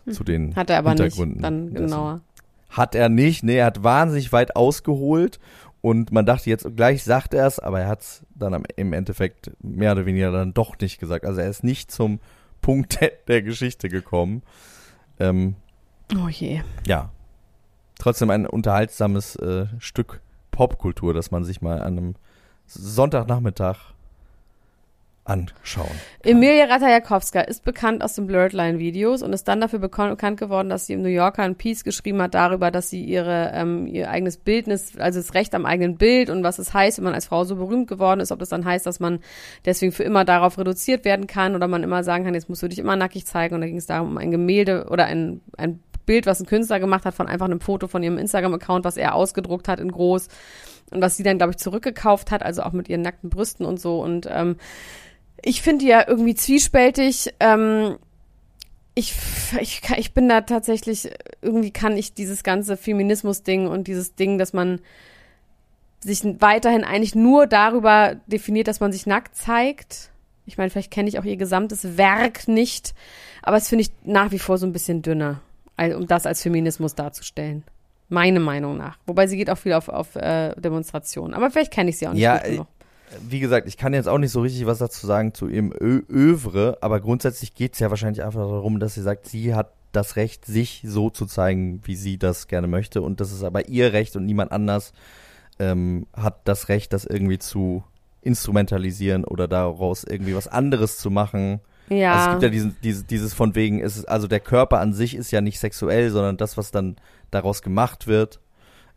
[0.10, 1.02] zu den Hat er aber nicht.
[1.02, 1.86] Hintergründen Dann dessen.
[1.88, 2.22] genauer.
[2.70, 5.40] Hat er nicht, nee, er hat wahnsinnig weit ausgeholt
[5.82, 8.94] und man dachte jetzt gleich sagt er es, aber er hat es dann am, im
[8.94, 11.26] Endeffekt mehr oder weniger dann doch nicht gesagt.
[11.26, 12.20] Also er ist nicht zum
[12.62, 14.44] Punkt der, der Geschichte gekommen.
[15.20, 15.56] Ähm,
[16.16, 16.62] Oh je.
[16.88, 17.12] ja,
[18.00, 22.16] trotzdem ein unterhaltsames äh, Stück Popkultur, das man sich mal an einem
[22.66, 23.94] Sonntagnachmittag
[25.30, 25.88] anschauen.
[26.24, 30.70] Emilia Ratajkowska ist bekannt aus den Blurred Line Videos und ist dann dafür bekannt geworden,
[30.70, 34.10] dass sie im New Yorker ein Piece geschrieben hat darüber, dass sie ihre ähm, ihr
[34.10, 37.28] eigenes Bildnis, also das Recht am eigenen Bild und was es heißt, wenn man als
[37.28, 39.20] Frau so berühmt geworden ist, ob das dann heißt, dass man
[39.66, 42.68] deswegen für immer darauf reduziert werden kann oder man immer sagen kann, jetzt musst du
[42.68, 45.80] dich immer nackig zeigen und da ging es darum, um ein Gemälde oder ein, ein
[46.06, 49.14] Bild, was ein Künstler gemacht hat von einfach einem Foto von ihrem Instagram-Account, was er
[49.14, 50.28] ausgedruckt hat in groß
[50.90, 53.80] und was sie dann, glaube ich, zurückgekauft hat, also auch mit ihren nackten Brüsten und
[53.80, 54.56] so und ähm,
[55.44, 57.34] ich finde die ja irgendwie zwiespältig.
[57.40, 57.98] Ähm,
[58.96, 59.14] ich,
[59.62, 64.54] ich, ich bin da tatsächlich, irgendwie kann ich dieses ganze Feminismus-Ding und dieses Ding, dass
[64.54, 64.80] man
[66.02, 70.12] sich weiterhin eigentlich nur darüber definiert, dass man sich nackt zeigt.
[70.46, 72.94] Ich meine, vielleicht kenne ich auch ihr gesamtes Werk nicht,
[73.42, 75.42] aber es finde ich nach wie vor so ein bisschen dünner,
[75.78, 77.64] um das als Feminismus darzustellen.
[78.08, 78.98] Meine Meinung nach.
[79.06, 81.36] Wobei sie geht auch viel auf, auf äh, Demonstrationen.
[81.36, 82.68] Aber vielleicht kenne ich sie auch nicht Ja, gut genug.
[83.28, 86.02] Wie gesagt, ich kann jetzt auch nicht so richtig was dazu sagen zu ihrem Ö
[86.10, 90.16] Övre, aber grundsätzlich geht es ja wahrscheinlich einfach darum, dass sie sagt, sie hat das
[90.16, 93.02] Recht, sich so zu zeigen, wie sie das gerne möchte.
[93.02, 94.94] Und das ist aber ihr Recht und niemand anders
[95.58, 97.84] ähm, hat das Recht, das irgendwie zu
[98.22, 101.62] instrumentalisieren oder daraus irgendwie was anderes zu machen.
[101.90, 102.14] Ja.
[102.14, 105.16] Also es gibt ja diesen, dieses, dieses von wegen, ist, also der Körper an sich
[105.16, 106.98] ist ja nicht sexuell, sondern das, was dann
[107.32, 108.40] daraus gemacht wird.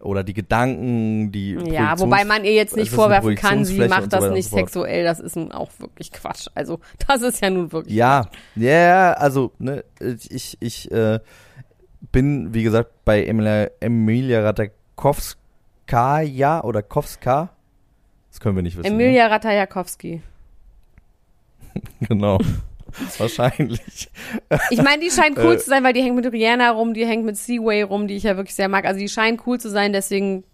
[0.03, 4.09] Oder die Gedanken, die Ja, wobei man ihr jetzt nicht vorwerfen kann, sie macht so
[4.09, 5.05] das und nicht so sexuell.
[5.05, 6.49] Das ist nun auch wirklich Quatsch.
[6.55, 7.95] Also, das ist ja nun wirklich.
[7.95, 11.21] Ja, ja, also, ne, ich, ich äh,
[12.11, 15.41] bin, wie gesagt, bei Emilia, Emilia Ratajkowska
[16.63, 17.51] oder Kowska.
[18.31, 18.87] Das können wir nicht wissen.
[18.87, 20.23] Emilia Ratajkowski.
[21.75, 21.83] Ne?
[22.09, 22.39] genau.
[23.19, 24.09] Wahrscheinlich.
[24.71, 25.59] Ich meine, die scheint cool Äh.
[25.59, 28.23] zu sein, weil die hängt mit Rihanna rum, die hängt mit Seaway rum, die ich
[28.25, 28.85] ja wirklich sehr mag.
[28.85, 30.45] Also die scheint cool zu sein, deswegen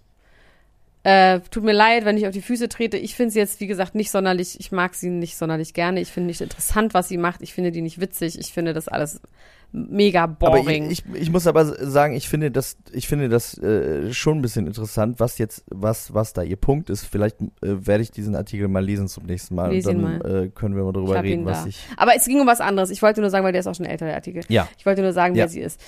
[1.04, 2.96] äh, tut mir leid, wenn ich auf die Füße trete.
[2.96, 6.00] Ich finde sie jetzt, wie gesagt, nicht sonderlich, ich mag sie nicht sonderlich gerne.
[6.00, 7.40] Ich finde nicht interessant, was sie macht.
[7.42, 8.38] Ich finde die nicht witzig.
[8.38, 9.20] Ich finde das alles
[9.72, 10.90] mega Aber boring.
[10.90, 14.42] ich, ich, ich muss aber sagen, ich finde das, ich finde das äh, schon ein
[14.42, 17.04] bisschen interessant, was jetzt, was, was da ihr Punkt ist.
[17.04, 20.48] Vielleicht äh, werde ich diesen Artikel mal lesen zum nächsten Mal Lies und dann Äh,
[20.54, 21.68] können wir mal drüber reden, was da.
[21.68, 21.80] ich.
[21.96, 22.90] Aber es ging um was anderes.
[22.90, 24.42] Ich wollte nur sagen, weil der ist auch schon älter, der Artikel.
[24.48, 24.68] Ja.
[24.78, 25.42] Ich wollte nur sagen, Ja.
[25.44, 25.80] wer sie ist.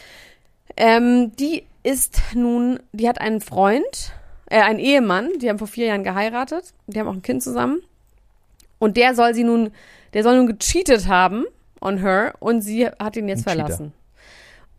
[0.76, 4.12] Ähm, die ist nun, die hat einen Freund,
[4.46, 7.80] äh, einen Ehemann, die haben vor vier Jahren geheiratet, die haben auch ein Kind zusammen.
[8.78, 9.70] Und der soll sie nun,
[10.14, 11.44] der soll nun gecheatet haben
[11.80, 13.64] on her und sie hat ihn jetzt Ein Cheater.
[13.66, 13.92] verlassen.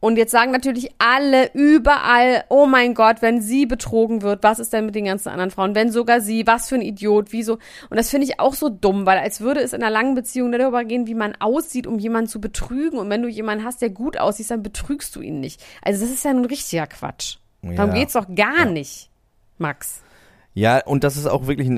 [0.03, 4.73] Und jetzt sagen natürlich alle überall, oh mein Gott, wenn sie betrogen wird, was ist
[4.73, 5.75] denn mit den ganzen anderen Frauen?
[5.75, 7.59] Wenn sogar sie, was für ein Idiot, wieso?
[7.91, 10.51] Und das finde ich auch so dumm, weil als würde es in einer langen Beziehung
[10.51, 12.97] darüber gehen, wie man aussieht, um jemanden zu betrügen.
[12.97, 15.63] Und wenn du jemanden hast, der gut aussieht, dann betrügst du ihn nicht.
[15.83, 17.35] Also das ist ja nun richtiger Quatsch.
[17.61, 17.99] Darum Ja.
[17.99, 19.11] geht's doch gar nicht,
[19.59, 20.01] Max.
[20.53, 21.77] Ja, und das ist auch wirklich ein,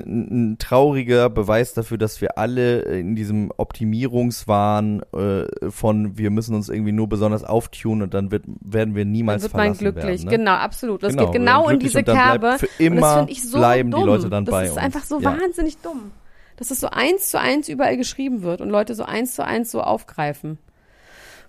[0.54, 6.70] ein trauriger Beweis dafür, dass wir alle in diesem Optimierungswahn äh, von wir müssen uns
[6.70, 10.06] irgendwie nur besonders auftunen und dann wird, werden wir Dann niemals wird man verlassen glücklich.
[10.06, 10.26] werden.
[10.26, 10.38] Ne?
[10.38, 11.04] Genau, absolut.
[11.04, 12.56] Das Genau, geht genau in diese dann Kerbe.
[12.58, 14.06] für und das immer finde ich so bleiben die dumm.
[14.06, 14.80] Leute dann das bei ist uns.
[14.80, 15.38] einfach so Ja.
[15.40, 16.12] wahnsinnig dumm.
[16.58, 19.72] Dass das so eins zu eins überall geschrieben wird und Leute so eins zu eins
[19.72, 20.58] so aufgreifen.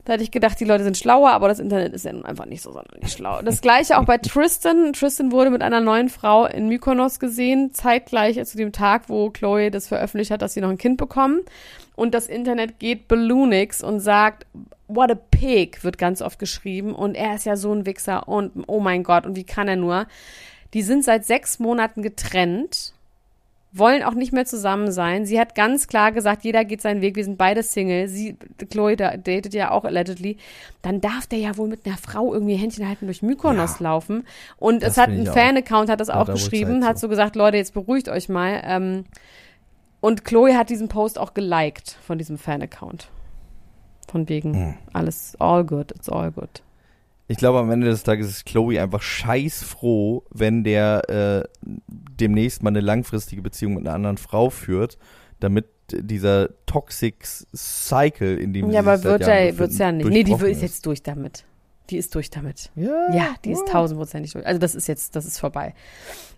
[0.04, 2.44] Da hätte ich gedacht, die Leute sind schlauer, aber das Internet ist ja nun einfach
[2.44, 3.40] nicht so sonderlich schlau.
[3.40, 4.92] Das gleiche auch bei Tristan.
[4.92, 9.70] Tristan wurde mit einer neuen Frau in Mykonos gesehen, zeitgleich zu dem Tag, wo Chloe
[9.70, 11.40] das veröffentlicht hat, dass sie noch ein Kind bekommen.
[11.96, 14.46] Und das Internet geht Balloonix und sagt,
[14.88, 16.94] what a pig, wird ganz oft geschrieben.
[16.94, 19.76] Und er ist ja so ein Wichser und oh mein Gott, und wie kann er
[19.76, 20.06] nur?
[20.74, 22.93] Die sind seit sechs Monaten getrennt
[23.76, 25.26] wollen auch nicht mehr zusammen sein.
[25.26, 28.06] Sie hat ganz klar gesagt, jeder geht seinen Weg, wir sind beide Single.
[28.08, 28.37] Sie,
[28.70, 30.37] Chloe da- datet ja auch allegedly.
[30.82, 34.24] Dann darf der ja wohl mit einer Frau irgendwie Händchen halten durch Mykonos laufen.
[34.58, 35.26] Und es hat ein.
[35.26, 38.62] Fan-Account, hat das auch geschrieben, Zeit hat so gesagt, Leute, jetzt beruhigt euch mal.
[38.64, 39.04] Ähm,
[40.00, 43.08] und Chloe hat diesen Post auch geliked von diesem Fan-Account.
[44.08, 44.74] Von wegen, Hm.
[44.92, 46.62] alles all good, it's all good.
[47.26, 52.70] Ich glaube, am Ende des Tages ist Chloe einfach scheißfroh, wenn der äh, demnächst mal
[52.70, 54.98] eine langfristige Beziehung mit einer anderen Frau führt,
[55.40, 60.08] damit dieser Toxic Cycle, in dem sie Ja, aber wird ja, wird's ja nicht.
[60.08, 61.44] Nee, die ist jetzt durch damit.
[61.90, 62.70] Die ist durch damit.
[62.76, 64.46] Ja, Ja, die ist tausendprozentig durch.
[64.46, 65.74] Also das ist jetzt, das ist vorbei.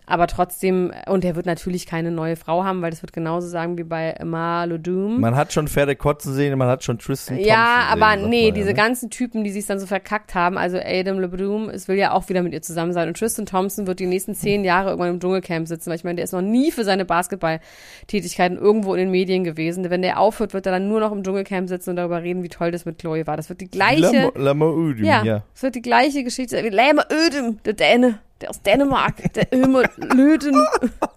[0.09, 3.77] Aber trotzdem, und er wird natürlich keine neue Frau haben, weil das wird genauso sagen
[3.77, 5.19] wie bei Emma Doom.
[5.19, 8.29] Man hat schon Pferde kotzen sehen, man hat schon Tristan Thompson Ja, sehen, aber sagt
[8.29, 8.81] nee, diese ja, ne?
[8.81, 12.29] ganzen Typen, die sich dann so verkackt haben, also Adam LeBroom, es will ja auch
[12.29, 13.09] wieder mit ihr zusammen sein.
[13.09, 16.15] Und Tristan Thompson wird die nächsten zehn Jahre irgendwann im Dschungelcamp sitzen, weil ich meine,
[16.15, 19.89] der ist noch nie für seine Basketballtätigkeiten irgendwo in den Medien gewesen.
[19.89, 22.49] Wenn der aufhört, wird er dann nur noch im Dschungelcamp sitzen und darüber reden, wie
[22.49, 23.35] toll das mit Chloe war.
[23.35, 24.01] Das wird die gleiche.
[24.01, 25.36] Lama, Lama Udum, Ja, ja.
[25.53, 26.63] Es wird die gleiche Geschichte.
[26.63, 30.55] Wie Lämer Ödem, der Däne, der aus Dänemark, der Ömer Löden,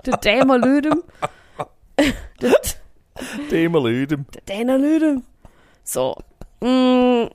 [0.06, 1.02] der Dämer Lödem,
[2.40, 2.60] der,
[3.48, 4.26] Thema Lüdem.
[4.34, 5.24] der Däner Lödem.
[5.84, 6.16] So.
[6.60, 7.26] Mm,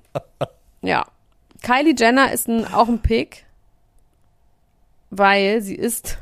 [0.82, 1.06] ja.
[1.62, 3.46] Kylie Jenner ist ein, auch ein Pick,
[5.10, 6.20] weil sie ist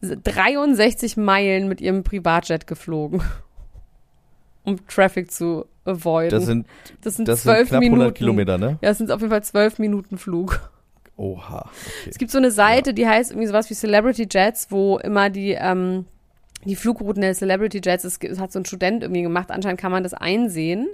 [0.00, 3.22] 63 Meilen mit ihrem Privatjet geflogen,
[4.64, 6.30] um Traffic zu avoiden.
[6.30, 6.66] Das sind,
[7.00, 8.00] das sind das sind zwölf knapp Minuten.
[8.00, 8.78] 100 Kilometer, ne?
[8.82, 10.70] Ja, es sind auf jeden Fall zwölf Minuten Flug.
[11.16, 11.60] Oha.
[11.60, 12.10] Okay.
[12.10, 15.52] Es gibt so eine Seite, die heißt irgendwie sowas wie Celebrity Jets, wo immer die,
[15.52, 16.06] ähm,
[16.64, 20.02] die Flugrouten der Celebrity Jets, das hat so ein Student irgendwie gemacht, anscheinend kann man
[20.02, 20.88] das einsehen.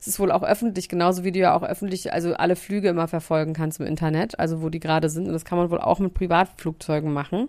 [0.00, 3.08] Es ist wohl auch öffentlich, genauso wie du ja auch öffentlich, also alle Flüge immer
[3.08, 5.26] verfolgen kannst im Internet, also wo die gerade sind.
[5.26, 7.48] Und das kann man wohl auch mit Privatflugzeugen machen.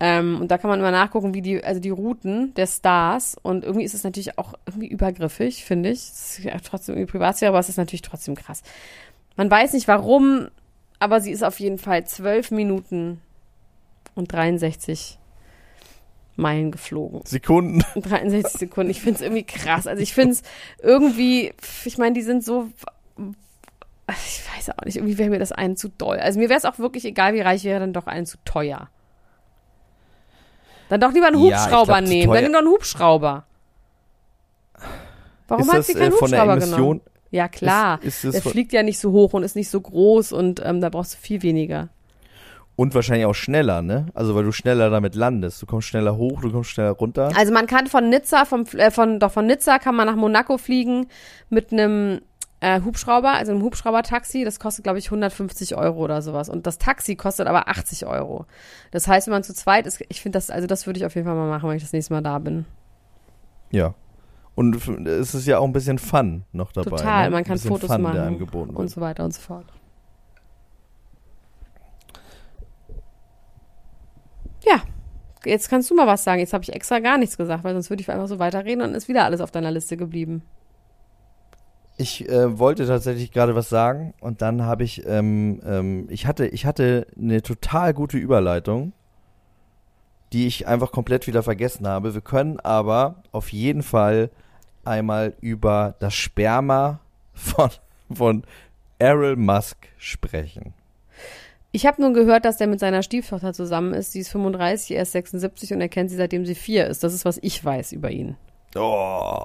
[0.00, 3.36] Ähm, und da kann man immer nachgucken, wie die, also die Routen der Stars.
[3.42, 5.98] Und irgendwie ist es natürlich auch irgendwie übergriffig, finde ich.
[5.98, 8.62] Es ist ja trotzdem irgendwie Privatsphäre, aber es ist natürlich trotzdem krass.
[9.36, 10.48] Man weiß nicht warum,
[11.00, 13.20] aber sie ist auf jeden Fall zwölf Minuten
[14.14, 15.18] und 63
[16.36, 17.22] Meilen geflogen.
[17.24, 17.82] Sekunden.
[18.00, 18.90] 63 Sekunden.
[18.90, 19.88] Ich finde es irgendwie krass.
[19.88, 20.42] Also ich finde es
[20.80, 21.52] irgendwie,
[21.84, 22.68] ich meine, die sind so,
[24.08, 26.18] ich weiß auch nicht, irgendwie wäre mir das einen zu doll.
[26.18, 28.38] Also mir wäre es auch wirklich egal, wie reich ich wäre, dann doch einen zu
[28.44, 28.88] teuer.
[30.88, 32.32] Dann doch lieber einen Ja, Hubschrauber glaub, zu nehmen.
[32.32, 33.44] Dann nimm doch einen Hubschrauber.
[35.48, 37.00] Warum ist hat das sie keinen äh, Hubschrauber genommen?
[37.30, 38.00] Ja, klar.
[38.02, 40.80] Ist, ist Der fliegt ja nicht so hoch und ist nicht so groß und ähm,
[40.80, 41.88] da brauchst du viel weniger.
[42.76, 44.06] und wahrscheinlich auch schneller, ne?
[44.14, 45.60] Also weil du schneller damit landest.
[45.60, 47.30] Du kommst schneller hoch, du kommst schneller runter.
[47.36, 50.58] Also man kann von Nizza, vom, äh, von, doch von Nizza kann man nach Monaco
[50.58, 51.08] fliegen
[51.50, 52.20] mit einem
[52.60, 54.44] äh, Hubschrauber, also einem Hubschrauber-Taxi.
[54.44, 56.48] Das kostet, glaube ich, 150 Euro oder sowas.
[56.48, 58.46] Und das Taxi kostet aber 80 Euro.
[58.90, 61.14] Das heißt, wenn man zu zweit ist, ich finde das, also das würde ich auf
[61.14, 62.64] jeden Fall mal machen, wenn ich das nächste Mal da bin.
[63.70, 63.94] Ja.
[64.54, 64.74] Und
[65.06, 66.90] es ist ja auch ein bisschen Fun noch dabei.
[66.90, 67.30] Total, ne?
[67.30, 68.42] man kann Fotos Fun, machen
[68.74, 69.66] und so weiter und so fort.
[74.64, 74.82] Ja,
[75.44, 76.40] jetzt kannst du mal was sagen.
[76.40, 78.94] Jetzt habe ich extra gar nichts gesagt, weil sonst würde ich einfach so weiterreden und
[78.96, 80.42] ist wieder alles auf deiner Liste geblieben.
[82.00, 86.46] Ich äh, wollte tatsächlich gerade was sagen und dann habe ich, ähm, ähm, ich hatte,
[86.46, 88.92] ich hatte eine total gute Überleitung,
[90.32, 92.14] die ich einfach komplett wieder vergessen habe.
[92.14, 94.30] Wir können aber auf jeden Fall
[94.84, 97.00] einmal über das Sperma
[97.34, 97.70] von,
[98.12, 98.44] von
[99.00, 100.74] Errol Musk sprechen.
[101.72, 104.12] Ich habe nur gehört, dass der mit seiner Stieftochter zusammen ist.
[104.12, 107.02] Sie ist 35, er ist 76 und er kennt sie seitdem sie vier ist.
[107.02, 108.36] Das ist, was ich weiß über ihn.
[108.76, 109.42] Oh.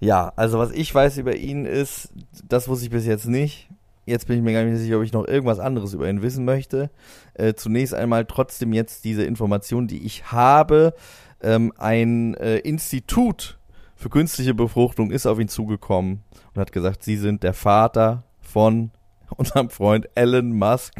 [0.00, 2.08] Ja, also was ich weiß über ihn ist,
[2.48, 3.68] das wusste ich bis jetzt nicht.
[4.06, 6.44] Jetzt bin ich mir gar nicht sicher, ob ich noch irgendwas anderes über ihn wissen
[6.44, 6.90] möchte.
[7.34, 10.94] Äh, zunächst einmal trotzdem jetzt diese Information, die ich habe.
[11.42, 13.58] Ähm, ein äh, Institut
[13.94, 16.22] für künstliche Befruchtung ist auf ihn zugekommen
[16.54, 18.90] und hat gesagt, sie sind der Vater von
[19.36, 20.94] unserem Freund Elon Musk.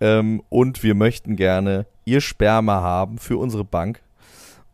[0.00, 4.02] Ähm, und wir möchten gerne ihr Sperma haben für unsere Bank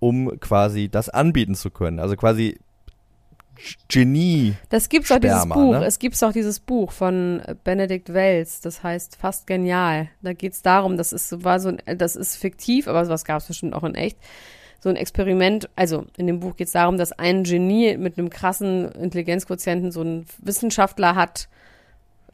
[0.00, 1.98] um quasi das anbieten zu können.
[1.98, 2.58] Also quasi
[3.88, 4.54] Genie.
[4.68, 5.72] Das gibt's auch dieses Buch.
[5.72, 5.84] ne?
[5.84, 8.60] Es gibt's auch dieses Buch von Benedikt Wells.
[8.60, 10.08] Das heißt fast genial.
[10.22, 13.74] Da geht's darum, das ist war so ein, das ist fiktiv, aber sowas gab's bestimmt
[13.74, 14.18] auch in echt.
[14.80, 15.68] So ein Experiment.
[15.76, 20.26] Also in dem Buch geht's darum, dass ein Genie mit einem krassen Intelligenzquotienten so ein
[20.38, 21.48] Wissenschaftler hat,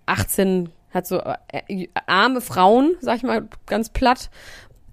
[0.07, 4.31] 18 hat so äh, arme Frauen, sag ich mal ganz platt,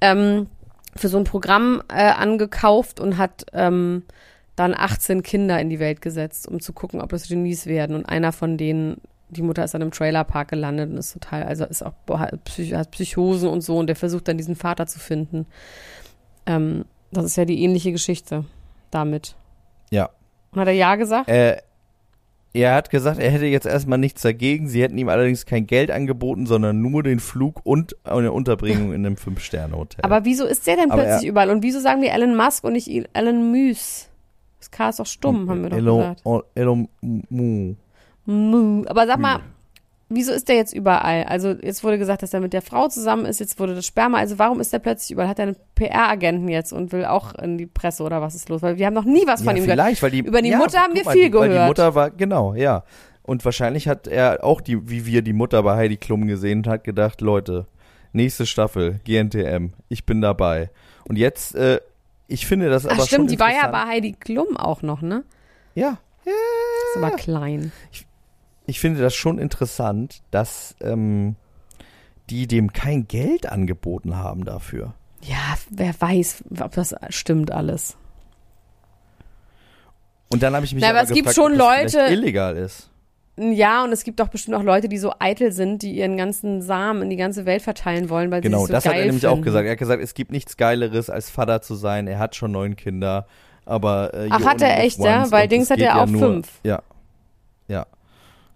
[0.02, 0.48] ähm,
[0.96, 4.04] für so ein Programm äh, angekauft und hat ähm,
[4.62, 7.96] dann 18 Kinder in die Welt gesetzt, um zu gucken, ob das Genies werden.
[7.96, 11.66] Und einer von denen, die Mutter ist dann im Trailerpark gelandet und ist total, also
[11.66, 15.00] ist auch hat Psych hat Psychosen und so und der versucht dann diesen Vater zu
[15.00, 15.46] finden.
[16.46, 18.46] Ähm, das ist ja die ähnliche Geschichte
[18.90, 19.36] damit.
[19.90, 20.10] Ja.
[20.52, 21.30] Und hat er ja gesagt?
[21.30, 21.58] Äh,
[22.54, 24.68] er hat gesagt, er hätte jetzt erstmal nichts dagegen.
[24.68, 29.06] Sie hätten ihm allerdings kein Geld angeboten, sondern nur den Flug und eine Unterbringung in
[29.06, 30.04] einem Fünf-Sterne-Hotel.
[30.04, 31.50] Aber wieso ist der denn plötzlich er- überall?
[31.50, 34.10] Und wieso sagen wir Elon Musk und nicht Elon Müs?
[34.72, 36.22] Das K ist doch stumm, haben wir doch Elon, gesagt.
[36.24, 37.76] oh, Elon Mu.
[38.26, 38.86] Mu.
[38.88, 39.42] Aber sag mal,
[40.10, 41.24] wieso ist der jetzt überall?
[41.24, 44.20] Also jetzt wurde gesagt, dass er mit der Frau zusammen ist, jetzt wurde das Sperma.
[44.20, 45.30] Also warum ist der plötzlich überall?
[45.30, 48.62] Hat er einen PR-Agenten jetzt und will auch in die Presse oder was ist los?
[48.62, 49.80] Weil wir haben noch nie was von ja, ihm gehört.
[49.80, 51.68] vielleicht, weil die, Über die ja, Mutter haben wir mal, viel die, Weil die gehört.
[51.68, 52.84] Mutter war, genau, ja.
[53.24, 56.68] Und wahrscheinlich hat er auch die, wie wir die Mutter bei Heidi Klum gesehen und
[56.68, 57.68] hat gedacht, Leute,
[58.14, 60.70] nächste Staffel, GNTM, ich bin dabei.
[61.08, 61.80] Und jetzt, äh,
[62.32, 65.02] ich finde das aber Ach schon stimmt, die war ja bei Heidi Klum auch noch,
[65.02, 65.24] ne?
[65.76, 67.72] Ja, Ist aber klein.
[68.66, 71.36] ich finde das schon interessant, dass ähm,
[72.30, 74.94] die dem kein Geld angeboten haben dafür.
[75.24, 77.96] Ja, wer weiß, ob das stimmt alles.
[80.30, 82.14] Und dann habe ich mich Na, aber aber es gibt gefragt, schon ob das Leute-
[82.14, 82.90] illegal ist.
[83.38, 86.62] Ja, und es gibt auch bestimmt auch Leute, die so eitel sind, die ihren ganzen
[86.62, 89.00] Samen in die ganze Welt verteilen wollen, weil Genau, sie sich so das geil hat
[89.00, 89.40] er nämlich finden.
[89.40, 89.66] auch gesagt.
[89.66, 92.08] Er hat gesagt, es gibt nichts Geileres, als Vater zu sein.
[92.08, 93.26] Er hat schon neun Kinder,
[93.66, 95.32] aber äh, Ach, hat er echt, ja?
[95.32, 96.60] Weil Dings es hat ja ja auch nur, fünf.
[96.64, 96.82] Ja,
[97.68, 97.86] ja,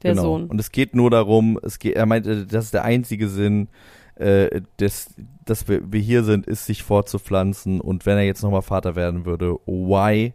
[0.04, 0.24] Der genau.
[0.24, 0.48] Sohn.
[0.48, 3.70] Und es geht nur darum, es geht, er meinte, das ist der einzige Sinn,
[4.16, 5.14] äh, des,
[5.46, 7.80] dass wir, wir hier sind, ist sich fortzupflanzen.
[7.80, 10.34] Und wenn er jetzt nochmal Vater werden würde, why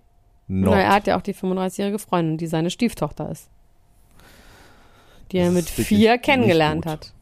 [0.49, 0.73] not?
[0.75, 3.49] Na, er hat ja auch die 35-jährige Freundin, die seine Stieftochter ist.
[5.33, 7.13] Die Das er mit vier kennengelernt hat.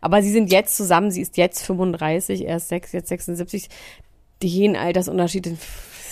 [0.00, 3.68] Aber sie sind jetzt zusammen, sie ist jetzt 35, er ist sechs, jetzt 76.
[4.42, 5.58] Den Altersunterschied, den-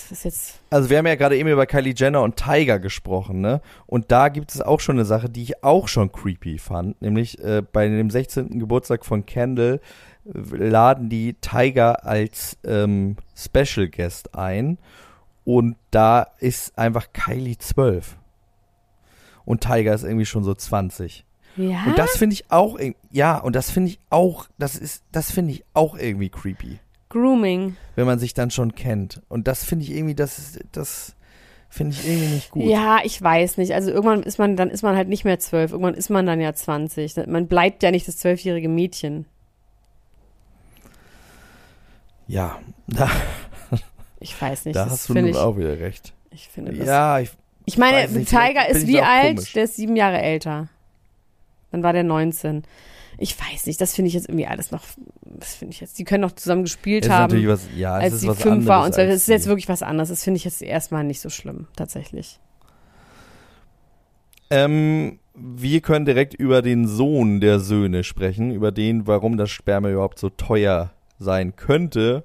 [0.09, 3.41] das ist jetzt, Also wir haben ja gerade eben über Kylie Jenner und Tiger gesprochen,
[3.41, 3.61] ne?
[3.87, 7.39] Und da gibt es auch schon eine Sache, die ich auch schon creepy fand, nämlich
[7.43, 8.59] äh, bei dem 16.
[8.59, 9.81] Geburtstag von Kendall
[10.27, 14.79] äh, laden die Tiger als ähm, Special Guest ein
[15.45, 18.17] und da ist einfach Kylie 12
[19.45, 21.25] und Tiger ist irgendwie schon so 20.
[21.57, 21.85] ja.
[21.85, 22.79] Und das finde ich auch,
[23.11, 26.79] ja, und das finde ich auch, das ist, das finde ich auch irgendwie creepy
[27.09, 27.77] Grooming.
[27.95, 29.21] wenn man sich dann schon kennt.
[29.29, 31.15] Und das finde ich irgendwie, das, ist- das
[31.69, 32.65] finde ich irgendwie nicht gut.
[32.65, 33.75] Ja, ich weiß nicht.
[33.75, 35.73] Also irgendwann ist man, dann ist man halt nicht mehr zwölf.
[35.73, 37.17] Irgendwann ist man dann ja 20.
[37.27, 39.27] Man bleibt ja nicht das zwölfjährige Mädchen.
[42.27, 43.11] Ja, da,
[44.21, 44.77] Ich weiß nicht.
[44.77, 46.15] da das hast du nun ich, auch wieder recht.
[46.31, 46.87] ich finde das.
[46.87, 47.31] Ja, ich,
[47.65, 49.37] Ich meine, Tiger ist wie alt?
[49.37, 49.53] komisch.
[49.53, 50.69] Der ist sieben Jahre älter.
[51.73, 52.63] Dann war der 19.
[53.19, 54.83] Ich weiß nicht, das finde ich jetzt irgendwie alles noch,
[55.23, 57.95] das finde ich jetzt, die können noch zusammen gespielt es ist natürlich haben, was, ja,
[57.95, 59.01] als was fünf war und so.
[59.03, 60.09] Das ist jetzt die- wirklich was anderes.
[60.09, 62.39] Das finde ich jetzt erstmal nicht so schlimm, tatsächlich.
[64.51, 69.89] Ähm, wir können direkt über den Sohn der Söhne sprechen, über den, warum das Sperma
[69.91, 72.25] überhaupt so teuer sein könnte.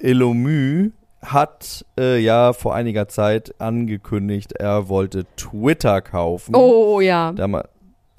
[0.00, 0.90] Elomü
[1.22, 6.54] hat äh, ja vor einiger Zeit angekündigt, er wollte Twitter kaufen.
[6.54, 7.32] Oh ja.
[7.32, 7.60] Dam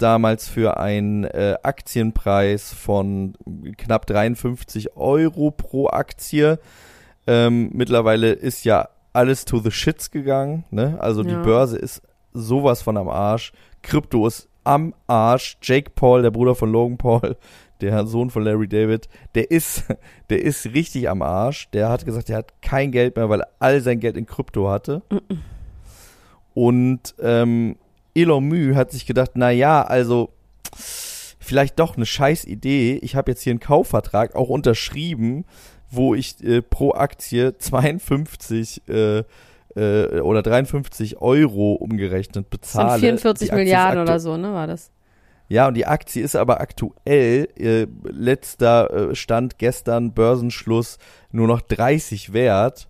[0.02, 3.34] damals für einen äh, Aktienpreis von
[3.76, 6.58] knapp 53 Euro pro Aktie.
[7.26, 10.64] Ähm, mittlerweile ist ja alles to the shits gegangen.
[10.70, 10.96] Ne?
[11.00, 11.28] Also Ja.
[11.38, 13.52] die Börse ist sowas von am Arsch.
[13.82, 15.56] Krypto ist am Arsch.
[15.62, 17.36] Jake Paul, der Bruder von Logan Paul,
[17.80, 19.84] der Sohn von Larry David, der ist,
[20.30, 21.68] der ist richtig am Arsch.
[21.72, 24.70] Der hat gesagt, er hat kein Geld mehr, weil er all sein Geld in Krypto
[24.70, 25.02] hatte.
[26.54, 27.76] Und ähm,
[28.14, 30.30] Elon Mü hat sich gedacht, na ja, also
[31.38, 32.98] vielleicht doch eine scheiß Idee.
[33.02, 35.44] Ich habe jetzt hier einen Kaufvertrag auch unterschrieben,
[35.90, 39.24] wo ich äh, pro Aktie 52 äh,
[39.76, 43.00] äh, oder 53 Euro umgerechnet Das sind bezahle.
[43.00, 44.90] 44 Die Aktie ist Milliarden oder so, ne, war das?
[45.48, 50.98] Ja, und die Aktie ist aber aktuell, äh, letzter äh, Stand gestern, Börsenschluss,
[51.32, 52.88] nur noch 30 wert.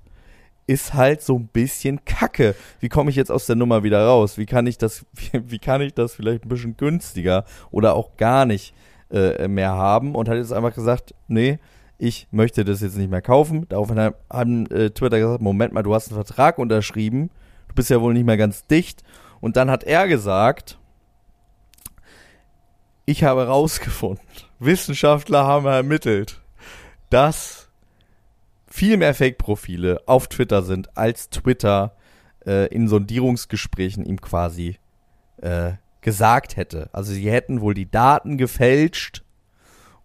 [0.70, 2.54] Ist halt so ein bisschen kacke.
[2.78, 4.38] Wie komme ich jetzt aus der Nummer wieder raus?
[4.38, 8.16] Wie kann ich das, wie, wie kann ich das vielleicht ein bisschen günstiger oder auch
[8.16, 8.72] gar nicht
[9.10, 10.14] äh, mehr haben?
[10.14, 11.58] Und hat jetzt einfach gesagt, nee,
[11.98, 13.66] ich möchte das jetzt nicht mehr kaufen.
[13.68, 17.30] Daraufhin haben, äh, Twitter gesagt, Moment mal, du hast einen Vertrag unterschrieben.
[17.66, 19.02] Du bist ja wohl nicht mehr ganz dicht.
[19.40, 20.78] Und dann hat er gesagt,
[23.06, 24.24] ich habe herausgefunden,
[24.60, 26.40] Wissenschaftler haben ermittelt,
[27.10, 27.59] dass
[28.70, 31.96] viel mehr Fake-Profile auf Twitter sind, als Twitter
[32.46, 34.76] äh, in Sondierungsgesprächen ihm quasi
[35.42, 36.88] äh, gesagt hätte.
[36.92, 39.22] Also sie hätten wohl die Daten gefälscht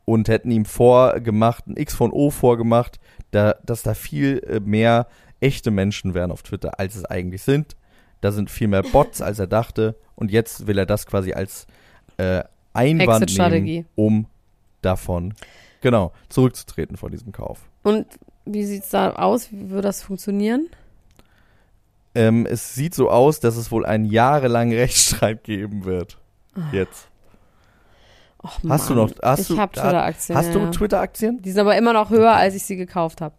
[0.04, 3.00] und hätten ihm vorgemacht, ein X von O vorgemacht,
[3.32, 5.08] da, dass da viel äh, mehr
[5.40, 7.76] echte Menschen wären auf Twitter, als es eigentlich sind.
[8.22, 9.96] Da sind viel mehr Bots, als er dachte.
[10.16, 11.68] Und jetzt will er das quasi als
[12.18, 12.44] äh,
[12.74, 14.26] Einwand nehmen, um
[14.82, 15.34] davon,
[15.82, 17.60] genau, zurückzutreten von diesem Kauf.
[17.84, 18.08] Und
[18.46, 19.52] wie sieht's da aus?
[19.52, 20.68] Wie würde das funktionieren?
[22.14, 26.18] Ähm, es sieht so aus, dass es wohl einen jahrelangen Rechtsstreit geben wird.
[26.72, 27.08] Jetzt.
[28.42, 29.08] Och, Hast du Mann.
[29.08, 30.38] noch, hast ich du, habe Twitter-Aktien.
[30.38, 30.72] hast ja, du.
[30.72, 31.42] Twitter-Aktien?
[31.42, 33.36] Die sind aber immer noch höher, als ich sie gekauft habe.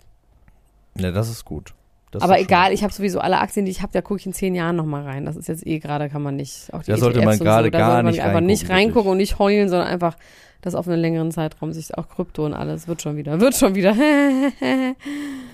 [0.97, 1.73] Ja, das ist gut.
[2.17, 4.33] Das Aber egal, ich habe sowieso alle Aktien, die ich habe, da gucke ich in
[4.33, 5.25] zehn Jahren nochmal rein.
[5.25, 6.73] Das ist jetzt eh gerade, kann man nicht.
[6.73, 9.13] Auch die Da sollte ETFs man gerade so, gar sollte man nicht einfach nicht reingucken,
[9.13, 10.17] und nicht heulen, sondern einfach
[10.63, 13.75] das auf einen längeren Zeitraum sich auch Krypto und alles wird schon wieder, wird schon
[13.75, 13.95] wieder.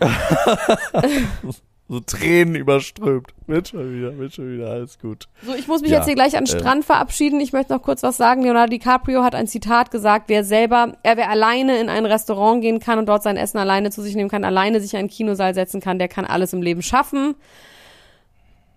[1.92, 3.34] so Tränen überströmt.
[3.46, 5.28] Wird schon wieder, wird schon wieder, alles gut.
[5.44, 6.58] So, ich muss mich Ja, jetzt hier gleich an den äh.
[6.58, 7.38] Strand verabschieden.
[7.38, 8.44] Ich möchte noch kurz was sagen.
[8.44, 12.80] Leonardo DiCaprio hat ein Zitat gesagt, wer selber, er wer alleine in ein Restaurant gehen
[12.80, 15.52] kann und dort sein Essen alleine zu sich nehmen kann, alleine sich in einen Kinosaal
[15.52, 17.34] setzen kann, der kann alles im Leben schaffen.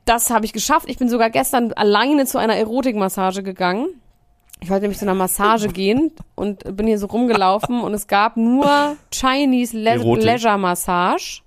[0.04, 0.90] Das habe ich geschafft.
[0.90, 3.88] Ich bin sogar gestern alleine zu einer Erotikmassage gegangen.
[4.60, 8.36] Ich wollte nämlich zu einer Massage gehen und bin hier so rumgelaufen und es gab
[8.36, 10.26] nur Chinese Le Erotik.
[10.26, 11.45] Leisure Massage.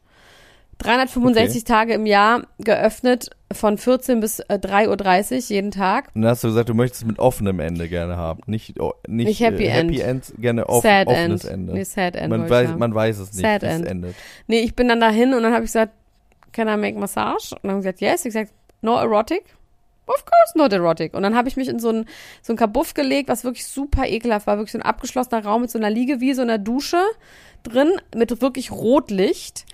[0.79, 6.11] 365 Tage im Jahr geöffnet von 14 bis äh, 3.30 Uhr jeden Tag.
[6.14, 8.43] Und dann hast du gesagt, du möchtest mit offenem Ende gerne haben.
[8.47, 9.91] Nicht, oh, nicht, Nicht Happy äh, End.
[9.91, 11.55] Happy End, gerne off, Sad offenes End.
[11.55, 11.72] Ende.
[11.72, 12.31] Nee, Sad End.
[12.31, 13.87] man, weiß, man weiß es nicht, Sad wie es End.
[13.87, 14.14] endet.
[14.47, 15.93] Nee, ich bin dann dahin und dann habe ich gesagt,
[16.53, 17.55] can I make massage?
[17.55, 18.24] Und dann haben gesagt, yes.
[18.24, 19.45] Ich gesagt, no erotic?
[20.07, 21.14] Of course not erotic.
[21.14, 22.07] Und dann habe ich mich in so ein,
[22.41, 24.57] so ein Kabuff gelegt, was wirklich super ekelhaft war.
[24.57, 27.01] Wirklich so ein abgeschlossener Raum mit so einer Liegewiese und einer Dusche
[27.62, 29.66] drin, mit wirklich Rotlicht.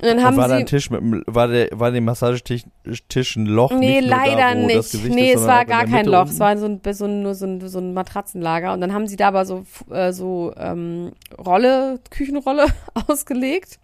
[0.00, 0.54] Und dann haben Und war sie...
[0.54, 2.64] da ein Tisch mit war der, war dem Massagetisch
[3.08, 3.72] Tisch ein Loch?
[3.72, 4.94] Nee, nicht nur leider da, nicht.
[5.08, 6.26] Nee, ist, es war gar kein Loch.
[6.26, 8.72] Es war so ein, so ein, nur so ein, so ein Matratzenlager.
[8.72, 12.66] Und dann haben sie da aber so, äh, so ähm, Rolle, Küchenrolle
[13.08, 13.78] ausgelegt.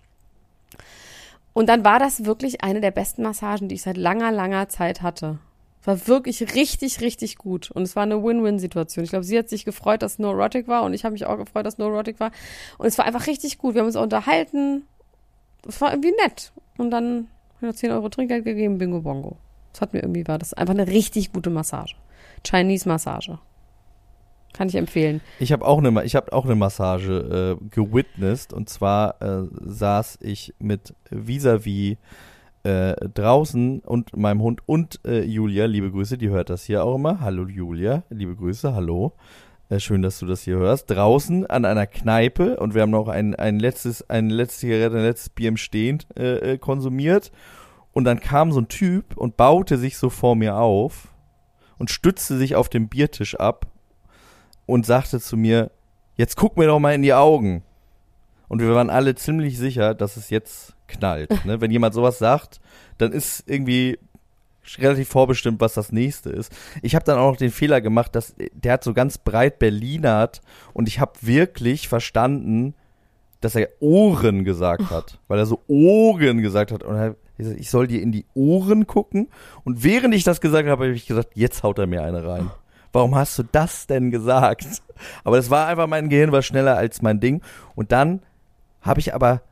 [1.53, 5.03] Und dann war das wirklich eine der besten Massagen, die ich seit langer, langer Zeit
[5.03, 5.39] hatte.
[5.81, 7.71] Es war wirklich richtig, richtig gut.
[7.71, 9.05] Und es war eine Win-Win-Situation.
[9.05, 11.37] Ich glaube, sie hat sich gefreut, dass No Erotic war und ich habe mich auch
[11.37, 12.31] gefreut, dass No Erotic war.
[12.79, 13.75] Und es war einfach richtig gut.
[13.75, 14.85] Wir haben uns auch unterhalten.
[15.67, 16.53] Es war irgendwie nett.
[16.77, 17.29] Und dann
[17.61, 19.39] ich noch 10 Euro Trinkgeld gegeben, Bingo Bongo.
[19.73, 21.97] Das hat mir irgendwie, war das einfach eine richtig gute Massage.
[22.47, 23.39] Chinese Massage.
[24.53, 25.21] Kann ich empfehlen.
[25.41, 30.95] Ich habe auch eine, auch eine Massage äh, gewitnessed und zwar äh, saß ich mit
[31.11, 31.97] vis-à-vis
[32.63, 36.95] äh, draußen und meinem Hund und äh, Julia, liebe Grüße, die hört das hier auch
[36.95, 37.21] immer.
[37.21, 39.15] Hallo Julia, liebe Grüße, hallo.
[39.79, 40.91] Schön, dass du das hier hörst.
[40.91, 45.05] Draußen an einer Kneipe und wir haben noch ein, ein letztes, eine letzte Zigarette, ein
[45.05, 47.33] letztes Bier im Stehen äh, äh, konsumiert.
[47.93, 51.09] Und dann kam so ein Typ und baute sich so vor mir auf
[51.79, 53.67] und stützte sich auf dem Biertisch ab
[54.67, 55.71] und sagte zu mir,
[56.17, 57.63] jetzt guck mir doch mal in die Augen.
[58.49, 61.45] Und wir waren alle ziemlich sicher, dass es jetzt knallt.
[61.47, 61.61] Ne?
[61.63, 62.61] Wenn jemand sowas sagt,
[62.99, 63.99] dann ist irgendwie
[64.79, 66.53] relativ vorbestimmt, was das nächste ist.
[66.83, 70.41] Ich habe dann auch noch den Fehler gemacht, dass der hat so ganz breit Berlinert
[70.73, 72.75] und ich habe wirklich verstanden,
[73.41, 76.83] dass er Ohren gesagt hat, weil er so Ohren gesagt hat.
[76.83, 79.29] Und er hat gesagt, ich soll dir in die Ohren gucken.
[79.65, 82.51] Und während ich das gesagt habe, habe ich gesagt, jetzt haut er mir eine rein.
[82.93, 84.67] Warum hast du das denn gesagt?
[85.25, 87.43] Aber das war einfach, mein Gehirn war schneller als mein Ding.
[87.75, 88.23] Und dann
[88.81, 89.43] habe ich aber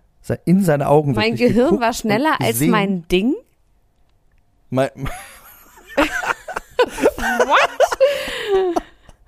[0.44, 3.34] in seine Augen Mein Gehirn war schneller als mein Ding.
[4.72, 4.88] Mein,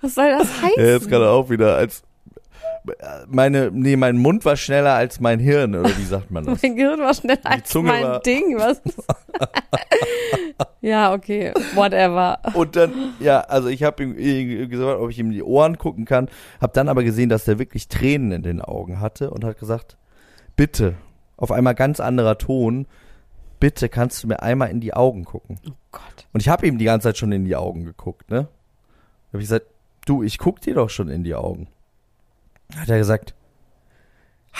[0.00, 0.72] Was soll das heißen?
[0.78, 2.02] Ja, jetzt gerade auch wieder als
[3.28, 6.62] meine, nee, mein Mund war schneller als mein Hirn, oder wie sagt man das?
[6.62, 8.58] Mein Gehirn war schneller als Zunge mein war- Ding.
[8.58, 8.80] Was?
[10.82, 11.52] ja, okay.
[11.74, 12.38] Whatever.
[12.54, 15.76] Und dann, ja, also ich habe ihm äh, gesagt, ob ich ihm in die Ohren
[15.78, 16.28] gucken kann,
[16.60, 19.96] habe dann aber gesehen, dass der wirklich Tränen in den Augen hatte und hat gesagt,
[20.56, 20.94] bitte,
[21.38, 22.86] auf einmal ganz anderer Ton,
[23.64, 25.58] bitte kannst du mir einmal in die Augen gucken.
[25.66, 26.26] Oh Gott.
[26.34, 28.42] Und ich habe ihm die ganze Zeit schon in die Augen geguckt, ne?
[28.42, 29.68] Da habe ich gesagt,
[30.04, 31.68] du, ich guck dir doch schon in die Augen.
[32.76, 33.34] Hat er gesagt,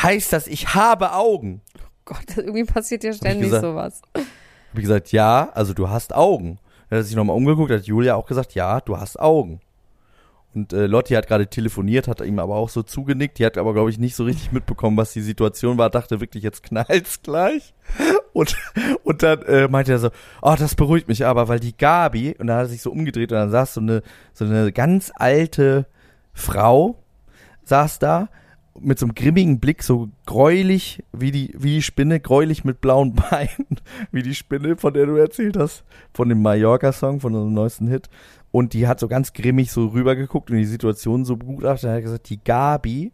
[0.03, 1.61] heißt das, ich habe Augen?
[2.07, 3.63] Gott, irgendwie passiert ja ständig gesagt.
[3.63, 4.01] sowas.
[4.15, 4.25] Habe
[4.77, 6.59] ich gesagt, ja, also du hast Augen.
[6.89, 9.61] Dann hat er sich nochmal umgeguckt, hat Julia auch gesagt, ja, du hast Augen.
[10.55, 13.39] Und äh, Lotti hat gerade telefoniert, hat ihm aber auch so zugenickt.
[13.39, 15.91] Die hat aber, glaube ich, nicht so richtig mitbekommen, was die Situation war.
[15.91, 17.75] Dachte wirklich, jetzt knallt's gleich.
[18.33, 18.57] Und,
[19.05, 20.11] und dann äh, meinte er so,
[20.43, 23.33] oh, das beruhigt mich aber, weil die Gabi, und dann hat er sich so umgedreht
[23.33, 24.03] und dann saß so eine,
[24.33, 25.87] so eine ganz alte
[26.33, 27.03] Frau,
[27.65, 28.29] saß da
[28.81, 33.15] mit so einem grimmigen Blick, so gräulich wie die, wie die Spinne, gräulich mit blauen
[33.31, 33.81] Beinen,
[34.11, 38.09] wie die Spinne, von der du erzählt hast, von dem Mallorca-Song, von unserem neuesten Hit.
[38.55, 41.91] Und die hat so ganz grimmig so rübergeguckt und die Situation so begutachtet.
[41.91, 43.11] Er hat gesagt, die Gabi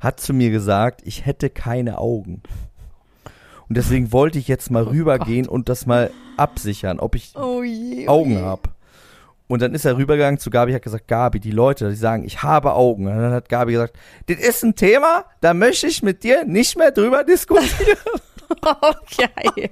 [0.00, 2.42] hat zu mir gesagt, ich hätte keine Augen.
[3.70, 8.06] Und deswegen wollte ich jetzt mal rübergehen und das mal absichern, ob ich Oh je.
[8.06, 8.68] Augen habe.
[9.48, 12.42] Und dann ist er rübergegangen zu Gabi, hat gesagt, Gabi, die Leute, die sagen, ich
[12.42, 13.06] habe Augen.
[13.06, 13.96] Und dann hat Gabi gesagt,
[14.26, 17.96] das ist ein Thema, da möchte ich mit dir nicht mehr drüber diskutieren.
[18.62, 19.70] Oh, geil.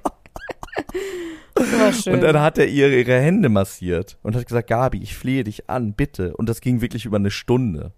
[1.55, 2.15] Das schön.
[2.15, 5.69] Und dann hat er ihr ihre Hände massiert und hat gesagt, Gabi, ich flehe dich
[5.69, 6.35] an, bitte.
[6.35, 7.91] Und das ging wirklich über eine Stunde.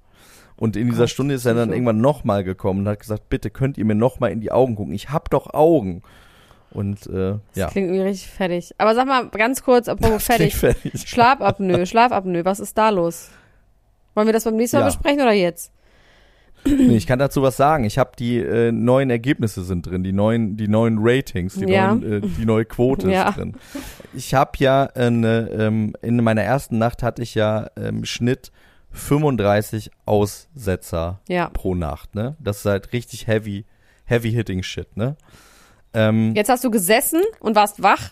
[0.55, 3.49] Und in dieser Gott, Stunde ist er dann irgendwann nochmal gekommen und hat gesagt, bitte
[3.49, 4.93] könnt ihr mir nochmal in die Augen gucken.
[4.93, 6.01] Ich hab doch Augen.
[6.71, 7.67] Und äh, das ja.
[7.67, 8.73] klingt irgendwie richtig fertig.
[8.77, 10.55] Aber sag mal ganz kurz, apropos fertig.
[10.55, 11.07] Fertig.
[11.07, 13.29] Schlafapnoe, Schlafapnoe, was ist da los?
[14.15, 14.87] Wollen wir das beim nächsten Mal Ja.
[14.87, 15.71] besprechen oder jetzt?
[16.67, 17.83] Nee, ich kann dazu was sagen.
[17.85, 21.93] Ich habe die äh, neuen Ergebnisse sind drin, die neuen, die neuen Ratings, die, Ja.
[21.95, 23.29] neuen, äh, die neue Quote Ja.
[23.29, 23.55] ist drin.
[24.13, 28.51] Ich habe ja eine, ähm, in meiner ersten Nacht hatte ich ja im Schnitt
[28.91, 31.49] 35 Aussetzer Ja.
[31.49, 32.15] pro Nacht.
[32.15, 33.65] Ne, das ist halt richtig heavy,
[34.05, 34.95] heavy hitting shit.
[34.97, 35.15] Ne.
[35.93, 38.11] Ähm, Jetzt hast du gesessen und warst wach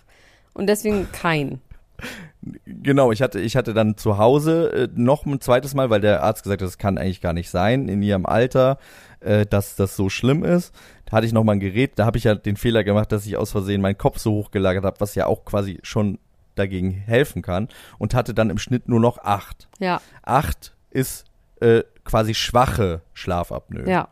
[0.53, 1.59] und deswegen kein.
[2.65, 6.21] Genau, ich hatte, ich hatte dann zu Hause äh, noch ein zweites Mal, weil der
[6.23, 8.77] Arzt gesagt hat, das kann eigentlich gar nicht sein in ihrem Alter,
[9.19, 10.73] äh, dass das so schlimm ist.
[11.05, 13.25] Da hatte ich noch mal ein Gerät, da habe ich ja den Fehler gemacht, dass
[13.25, 16.19] ich aus Versehen meinen Kopf so hochgelagert habe, was ja auch quasi schon
[16.55, 17.67] dagegen helfen kann
[17.97, 19.67] und hatte dann im Schnitt nur noch acht.
[19.79, 21.25] Ja, Acht ist
[21.59, 23.89] äh, quasi schwache Schlafapnoe.
[23.89, 24.07] ja.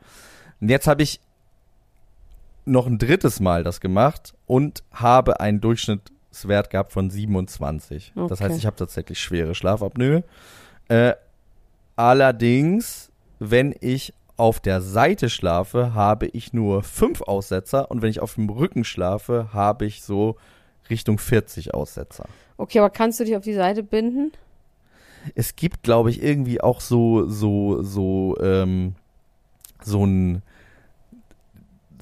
[0.59, 1.19] Und jetzt habe ich
[2.65, 5.59] noch ein drittes Mal das gemacht und habe einen
[6.34, 8.13] Durchschnittswert gehabt von 27.
[8.15, 8.43] Das Okay.
[8.43, 10.23] heißt, ich habe tatsächlich schwere Schlafapnoe.
[10.89, 11.13] Äh,
[11.95, 18.19] allerdings, wenn ich auf der Seite schlafe, habe ich nur fünf Aussetzer und wenn ich
[18.19, 20.36] auf dem Rücken schlafe, habe ich so
[20.89, 22.25] Richtung 40 Aussetzer.
[22.57, 24.31] Okay, aber kannst du dich auf die Seite binden?
[25.36, 28.95] Es gibt, glaube ich, irgendwie auch so, so, so, ähm,
[29.81, 30.41] so ein,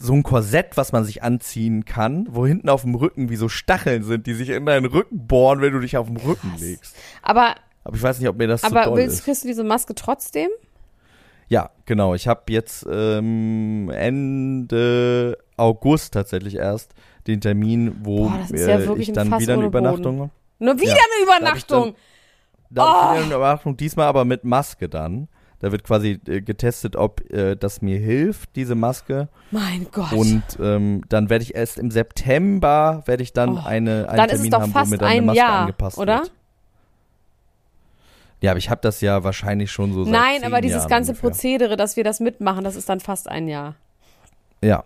[0.01, 3.47] so ein Korsett, was man sich anziehen kann, wo hinten auf dem Rücken wie so
[3.49, 6.95] Stacheln sind, die sich in deinen Rücken bohren, wenn du dich auf den Rücken legst.
[7.21, 9.25] Aber, Aber ich weiß nicht, ob mir das aber doll willst, ist.
[9.25, 10.49] kriegst du diese Maske trotzdem?
[11.49, 12.15] Ja, genau.
[12.15, 16.93] Ich habe jetzt ähm, Ende August tatsächlich erst
[17.27, 19.65] den Termin, wo Boah, ja äh, wirklich ich dann wieder eine.
[19.65, 21.95] Übernachtung Nur wieder Ja, eine da ich dann- Übernachtung.
[22.69, 23.11] Da ich Oh.
[23.13, 25.27] wieder eine Überwachung, diesmal aber mit Maske dann.
[25.61, 29.29] Da wird quasi äh, getestet, ob äh, das mir hilft, diese Maske.
[29.51, 30.11] Mein Gott.
[30.11, 33.61] Und ähm, dann werde ich erst im September werde ich dann Oh.
[33.63, 35.37] eine einen Dann ist es Termin doch haben, fast wo mir dann eine ein Maske
[35.37, 36.19] Jahr, angepasst oder?
[36.21, 36.31] wird.
[38.41, 41.29] Ja, aber ich habe das ja wahrscheinlich schon so Nein, aber dieses Jahren ganze ungefähr.
[41.29, 43.75] Prozedere, dass wir das mitmachen, das ist dann fast ein Jahr.
[44.63, 44.83] Ja.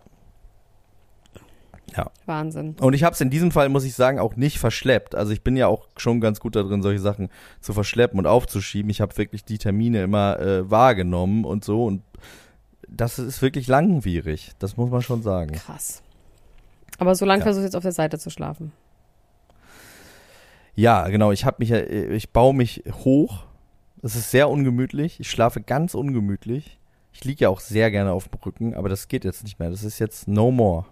[2.25, 2.75] Wahnsinn.
[2.81, 5.15] Und ich habe es in diesem Fall, muss ich sagen, auch nicht verschleppt.
[5.15, 7.29] Also ich bin ja auch schon ganz gut darin, solche Sachen
[7.61, 8.89] zu verschleppen und aufzuschieben.
[8.89, 11.85] Ich habe wirklich die Termine immer äh, wahrgenommen und so.
[11.85, 12.01] Und
[12.87, 14.51] das ist wirklich langwierig.
[14.59, 15.53] Das muss man schon sagen.
[15.53, 16.01] Krass.
[16.97, 17.43] Aber so lange Ja.
[17.45, 18.71] versuchst du jetzt auf der Seite zu schlafen.
[20.75, 21.31] Ja, genau.
[21.31, 23.43] Ich habe mich, ja, äh, ich baue mich hoch.
[24.01, 25.19] Es ist sehr ungemütlich.
[25.19, 26.79] Ich schlafe ganz ungemütlich.
[27.13, 29.69] Ich liege ja auch sehr gerne auf dem Rücken, aber das geht jetzt nicht mehr.
[29.69, 30.85] Das ist jetzt no more.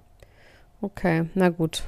[0.84, 1.84] Okay, na gut.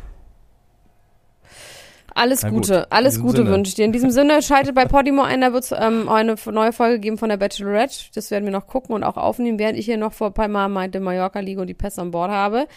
[2.17, 3.49] Alles Na gut, Gute, in alles Gute Sinne.
[3.49, 3.83] wünsche ich dir.
[3.83, 7.17] In diesem Sinne, schaltet bei Podimo ein, da wird es ähm, eine neue Folge geben
[7.17, 8.05] von der Bachelorette.
[8.15, 10.47] Das werden wir noch gucken und auch aufnehmen, während ich hier noch vor ein paar
[10.47, 12.67] Mal meinte Mallorca liege und die Pässe an Bord habe.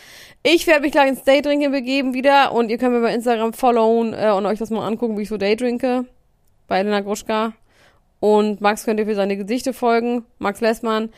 [0.42, 4.12] Ich werde mich gleich ins Daydrinken begeben wieder und ihr könnt mir bei Instagram followen
[4.12, 6.04] äh, und euch das mal angucken, wie ich so Daydrinke.
[6.66, 7.52] Bei Elena Gruschka.
[8.18, 10.24] Und Max könnt ihr für seine Gedichte folgen.
[10.38, 11.10] Max Lessmann.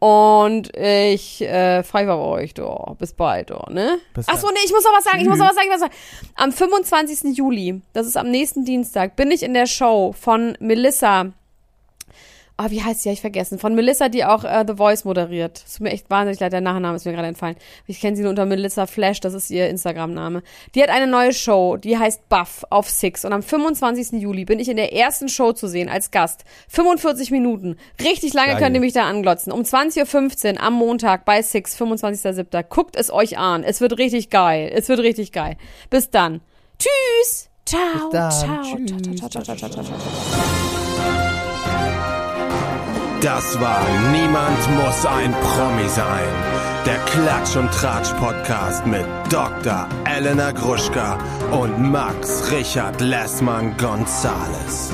[0.00, 2.94] Und ich äh, war bei euch, doch.
[2.98, 3.98] Bis bald, doch, ne?
[4.14, 4.40] Bis Ach dann.
[4.40, 5.90] so, nee, ich muss noch was sagen, ich muss noch was sagen, ich muss noch
[5.90, 5.94] was
[6.24, 6.32] sagen.
[6.36, 7.36] Am 25.
[7.36, 11.32] Juli, das ist am nächsten Dienstag, bin ich in der Show von Melissa.
[12.60, 13.08] Ah, wie heißt sie?
[13.08, 13.60] Hab ich vergessen.
[13.60, 15.62] Von Melissa, die auch äh, The Voice moderiert.
[15.64, 17.54] Es tut mir echt wahnsinnig leid, der Nachname ist mir gerade entfallen.
[17.86, 20.42] Ich kenne sie nur unter Melissa Flash, das ist ihr Instagram-Name.
[20.74, 23.24] Die hat eine neue Show, die heißt Buff auf Six.
[23.24, 24.20] Und am 25.
[24.20, 26.44] Juli bin ich in der ersten Show zu sehen als Gast.
[26.66, 27.76] 45 Minuten.
[28.02, 28.58] Richtig lange Geil.
[28.58, 29.52] könnt ihr mich da anglotzen.
[29.52, 32.64] Um 20.15 Uhr am Montag bei Six, 25.07.
[32.64, 33.62] Guckt es euch an.
[33.62, 34.68] Es wird richtig geil.
[34.74, 35.56] Es wird richtig geil.
[35.90, 36.40] Bis dann.
[36.80, 37.50] Tschüss.
[37.64, 38.10] Ciao.
[38.10, 38.32] dann.
[38.32, 38.62] Ciao.
[38.64, 39.16] Tschüss.
[39.16, 40.87] Ciao, ciao, ciao, ciao, ciao, ciao, ciao.
[43.20, 46.28] Das war Niemand muss ein Promi sein.
[46.86, 49.88] Der Klatsch und Tratsch Podcast mit Dr.
[50.04, 51.18] Elena Gruschka
[51.50, 54.92] und Max Richard Lessmann Gonzales.